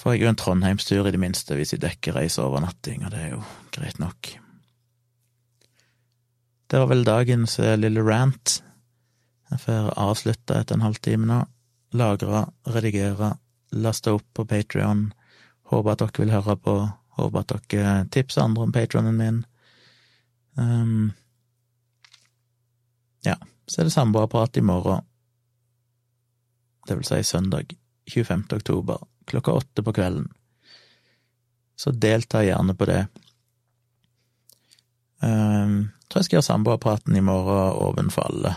får 0.00 0.14
jeg 0.14 0.22
jo 0.24 0.30
en 0.30 0.38
Trondheimstur, 0.38 1.08
i 1.08 1.14
det 1.14 1.20
minste, 1.20 1.58
hvis 1.58 1.74
jeg 1.74 1.82
dekker 1.82 2.16
reiseovernatting, 2.16 3.04
og 3.04 3.12
det 3.12 3.24
er 3.26 3.34
jo 3.34 3.42
greit 3.74 3.98
nok. 4.00 4.36
Det 6.70 6.78
var 6.78 6.86
vel 6.86 7.04
dagens 7.04 7.58
lille 7.58 8.02
rant. 8.06 8.60
Jeg 9.50 9.62
får 9.64 9.88
avslutta 9.98 10.60
etter 10.60 10.78
en 10.78 10.84
halvtime 10.86 11.26
nå. 11.26 11.40
Lagre, 11.98 12.44
redigere, 12.70 13.32
laste 13.74 14.14
opp 14.14 14.26
på 14.38 14.44
Patrion. 14.46 15.08
Håper 15.72 15.96
at 15.96 16.04
dere 16.04 16.22
vil 16.22 16.34
høre 16.36 16.56
på. 16.62 16.76
Håper 17.18 17.42
at 17.42 17.66
dere 17.74 17.96
tipser 18.14 18.44
andre 18.44 18.68
om 18.68 18.74
patronen 18.74 19.18
min. 19.18 19.42
Um, 20.54 21.10
ja, 23.26 23.34
så 23.66 23.80
er 23.80 23.90
det 23.90 23.96
samboerprat 23.98 24.62
i 24.62 24.66
morgen. 24.66 25.02
Det 26.86 26.96
vil 27.00 27.06
si 27.06 27.22
søndag 27.26 27.74
25. 28.06 28.46
oktober 28.54 29.02
klokka 29.26 29.58
åtte 29.58 29.82
på 29.82 29.98
kvelden. 29.98 30.30
Så 31.74 31.90
delta 31.90 32.44
gjerne 32.46 32.74
på 32.78 32.86
det. 32.86 33.06
Um, 35.22 35.90
tror 36.10 36.20
jeg 36.20 36.28
skal 36.28 36.36
gjøre 36.38 36.48
samboerpraten 36.48 37.16
i 37.16 37.24
morgen 37.24 37.78
åpen 37.86 38.10
for 38.10 38.26
alle. 38.26 38.54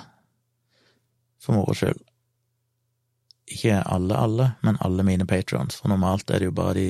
For 1.43 1.55
moro 1.55 1.75
skyld. 1.77 2.01
Ikke 3.53 3.81
alle, 3.85 4.17
alle, 4.17 4.51
men 4.63 4.79
alle 4.81 5.05
mine 5.05 5.27
patrons, 5.29 5.75
for 5.77 5.91
normalt 5.91 6.31
er 6.31 6.41
det 6.41 6.49
jo 6.49 6.55
bare 6.55 6.77
de, 6.77 6.87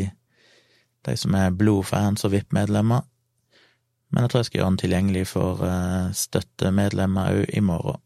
de 1.03 1.15
som 1.19 1.35
er 1.35 1.55
blodfans 1.57 2.23
og 2.23 2.31
VIP-medlemmer 2.35 3.03
men 4.13 4.27
jeg 4.27 4.29
tror 4.29 4.43
jeg 4.43 4.45
skal 4.45 4.59
gjøre 4.59 4.69
den 4.69 4.81
tilgjengelig 4.83 5.23
for 5.25 5.61
uh, 5.65 6.13
støttemedlemmer 6.13 7.33
òg 7.33 7.55
i 7.57 7.63
morgen, 7.65 7.97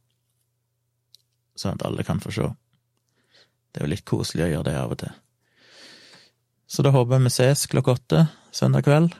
sånn 1.59 1.75
at 1.75 1.83
alle 1.89 2.05
kan 2.07 2.21
få 2.23 2.31
se. 2.31 2.47
Det 3.75 3.81
er 3.81 3.89
jo 3.89 3.91
litt 3.91 4.07
koselig 4.07 4.45
å 4.45 4.51
gjøre 4.53 4.69
det 4.69 4.75
av 4.79 4.93
og 4.95 5.01
til. 5.01 5.17
Så 6.67 6.85
da 6.87 6.93
håper 6.95 7.17
jeg 7.17 7.27
vi 7.27 7.33
ses 7.35 7.65
klokka 7.71 7.97
åtte 7.97 8.21
søndag 8.55 8.87
kveld. 8.87 9.17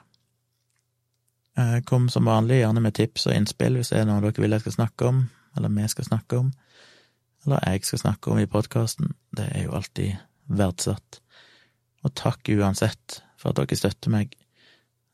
Uh, 1.57 1.81
kom 1.81 2.09
som 2.09 2.25
vanlig 2.29 2.59
gjerne 2.59 2.81
med 2.85 2.93
tips 2.93 3.25
og 3.25 3.33
innspill 3.33 3.79
hvis 3.79 3.89
det 3.89 4.03
er 4.03 4.05
noe 4.05 4.21
dere 4.21 4.43
vil 4.43 4.53
jeg 4.53 4.61
skal 4.61 4.75
snakke 4.75 5.07
om, 5.09 5.23
eller 5.57 5.71
vi 5.73 5.87
skal 5.89 6.05
snakke 6.05 6.41
om, 6.43 6.51
eller 7.45 7.63
jeg 7.65 7.87
skal 7.87 8.01
snakke 8.03 8.29
om 8.29 8.41
i 8.41 8.49
podkasten. 8.51 9.15
Det 9.33 9.47
er 9.55 9.65
jo 9.65 9.73
alltid 9.73 10.19
verdsatt. 10.53 11.17
Og 12.05 12.13
takk 12.13 12.51
uansett 12.53 13.23
for 13.41 13.49
at 13.49 13.57
dere 13.57 13.79
støtter 13.79 14.13
meg. 14.13 14.37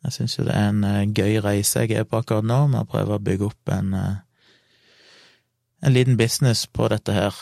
Jeg 0.04 0.18
syns 0.18 0.36
jo 0.36 0.44
det 0.44 0.58
er 0.60 0.68
en 0.74 0.84
uh, 0.84 1.06
gøy 1.08 1.40
reise 1.46 1.86
jeg 1.86 1.96
er 1.96 2.10
på 2.10 2.20
akkurat 2.20 2.44
nå, 2.44 2.60
med 2.76 2.84
å 2.84 2.92
prøve 2.92 3.16
å 3.16 3.24
bygge 3.24 3.48
opp 3.48 3.74
en, 3.78 3.96
uh, 3.96 4.20
en 5.80 5.96
liten 5.96 6.20
business 6.20 6.68
på 6.68 6.92
dette 6.92 7.16
her, 7.16 7.40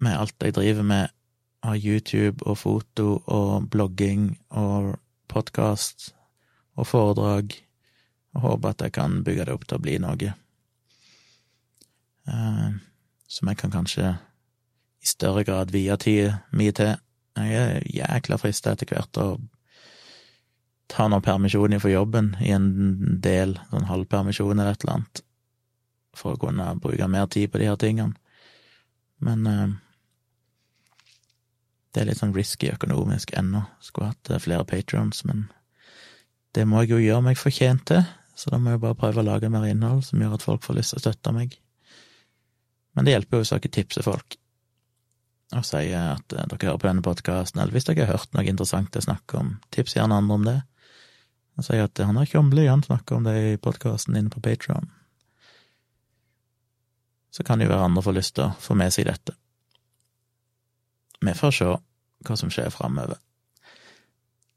med 0.00 0.16
alt 0.16 0.40
jeg 0.40 0.56
driver 0.56 0.88
med 0.88 1.12
av 1.66 1.76
YouTube 1.76 2.44
og 2.46 2.62
foto 2.64 3.18
og 3.26 3.68
blogging 3.72 4.30
og 4.56 4.94
podkast 5.28 6.15
og 6.76 6.88
foredrag, 6.88 7.56
og 8.36 8.44
håper 8.44 8.74
at 8.74 8.84
jeg 8.84 8.94
kan 8.96 9.22
bygge 9.24 9.48
det 9.48 9.56
opp 9.56 9.64
til 9.66 9.78
å 9.78 9.82
bli 9.82 9.96
noe 10.02 10.32
uh, 12.28 12.70
som 13.26 13.50
jeg 13.50 13.60
kan 13.60 13.72
kanskje 13.72 14.12
i 15.02 15.08
større 15.08 15.44
grad 15.46 15.72
vie 15.74 15.96
tid 16.02 16.36
mye 16.56 16.74
til. 16.76 16.96
Jeg 17.36 17.60
er 17.60 17.86
jækla 17.92 18.38
frista 18.40 18.72
etter 18.72 18.88
hvert 18.90 19.20
å 19.20 19.28
ta 20.90 21.08
noe 21.10 21.24
permisjon 21.24 21.78
for 21.82 21.90
jobben 21.90 22.34
i 22.40 22.52
en 22.54 22.68
del, 23.22 23.56
sånn 23.70 23.88
halvpermisjon 23.88 24.54
eller 24.54 24.76
et 24.76 24.84
eller 24.84 24.98
annet, 24.98 25.22
for 26.16 26.36
å 26.36 26.40
kunne 26.40 26.68
bruke 26.82 27.08
mer 27.10 27.26
tid 27.32 27.50
på 27.52 27.60
de 27.60 27.68
her 27.70 27.80
tingene. 27.80 28.14
Men 29.24 29.46
eh, 29.50 29.74
det 31.92 32.02
er 32.02 32.10
litt 32.10 32.20
sånn 32.20 32.34
risky 32.36 32.70
økonomisk 32.72 33.32
ennå. 33.36 33.64
Skulle 33.80 34.12
hatt 34.12 34.30
eh, 34.30 34.42
flere 34.42 34.66
patrons, 34.68 35.24
men 35.28 35.46
det 36.56 36.64
må 36.68 36.82
jeg 36.82 36.94
jo 36.94 37.02
gjøre 37.02 37.24
meg 37.28 37.38
fortjent 37.40 37.84
til, 37.92 38.02
så 38.36 38.52
da 38.52 38.58
må 38.60 38.74
jeg 38.74 38.82
bare 38.82 38.96
prøve 38.98 39.20
å 39.20 39.26
lage 39.26 39.50
mer 39.52 39.68
innhold 39.68 40.02
som 40.06 40.20
gjør 40.20 40.36
at 40.36 40.44
folk 40.44 40.64
får 40.64 40.78
lyst 40.78 40.94
til 40.94 41.00
å 41.00 41.04
støtte 41.04 41.32
meg. 41.36 41.56
Men 42.96 43.06
det 43.06 43.12
hjelper 43.12 43.36
jo 43.36 43.44
hvis 43.44 43.52
dere 43.52 43.72
tipser 43.76 44.06
folk 44.06 44.38
og 45.54 45.62
sier 45.62 46.16
at 46.16 46.32
eh, 46.34 46.46
dere 46.50 46.70
hører 46.72 46.80
på 46.82 46.88
denne 46.88 47.04
podkasten, 47.06 47.60
eller 47.62 47.74
hvis 47.76 47.86
dere 47.86 48.06
har 48.06 48.16
hørt 48.16 48.32
noe 48.34 48.46
interessant 48.50 48.96
å 48.98 49.04
snakke 49.04 49.38
om, 49.38 49.52
tips 49.74 49.94
gjerne 49.94 50.18
andre 50.18 50.38
om 50.38 50.46
det. 50.46 50.56
Og 51.56 51.66
sier 51.68 51.86
at 51.86 52.02
han 52.02 52.18
har 52.18 52.28
Tjomli, 52.28 52.66
han 52.66 52.82
snakker 52.84 53.16
om 53.16 53.28
det 53.28 53.36
i 53.38 53.60
podkasten 53.62 54.18
inne 54.18 54.32
på 54.32 54.42
Patron. 54.44 54.90
Så 57.30 57.46
kan 57.46 57.62
jo 57.62 57.70
være 57.70 57.86
andre 57.86 58.02
får 58.02 58.16
lyst 58.16 58.34
til 58.36 58.48
å 58.48 58.56
få 58.60 58.76
med 58.76 58.92
seg 58.92 59.06
dette. 59.08 59.36
Vi 61.22 61.36
får 61.36 61.54
se 61.54 61.70
hva 62.26 62.36
som 62.36 62.50
skjer 62.52 62.72
framover. 62.74 63.20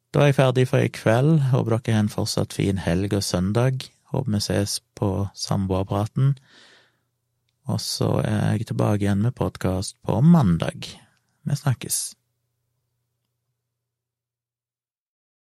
Da 0.10 0.24
er 0.24 0.32
jeg 0.32 0.40
ferdig 0.40 0.64
for 0.72 0.82
i 0.82 0.90
kveld. 0.90 1.36
Håper 1.52 1.76
dere 1.76 1.94
har 1.94 2.02
en 2.02 2.10
fortsatt 2.10 2.56
fin 2.58 2.80
helg 2.82 3.14
og 3.14 3.22
søndag. 3.22 3.84
Håper 4.10 4.34
vi 4.34 4.40
ses 4.42 4.80
på 4.98 5.28
Samboerpraten. 5.38 6.32
Og 7.70 7.78
så 7.78 8.16
er 8.26 8.56
jeg 8.58 8.72
tilbake 8.72 9.06
igjen 9.06 9.22
med 9.22 9.38
podkast 9.38 10.00
på 10.02 10.18
mandag. 10.26 10.90
Vi 11.46 11.56
snakkes. 11.62 12.19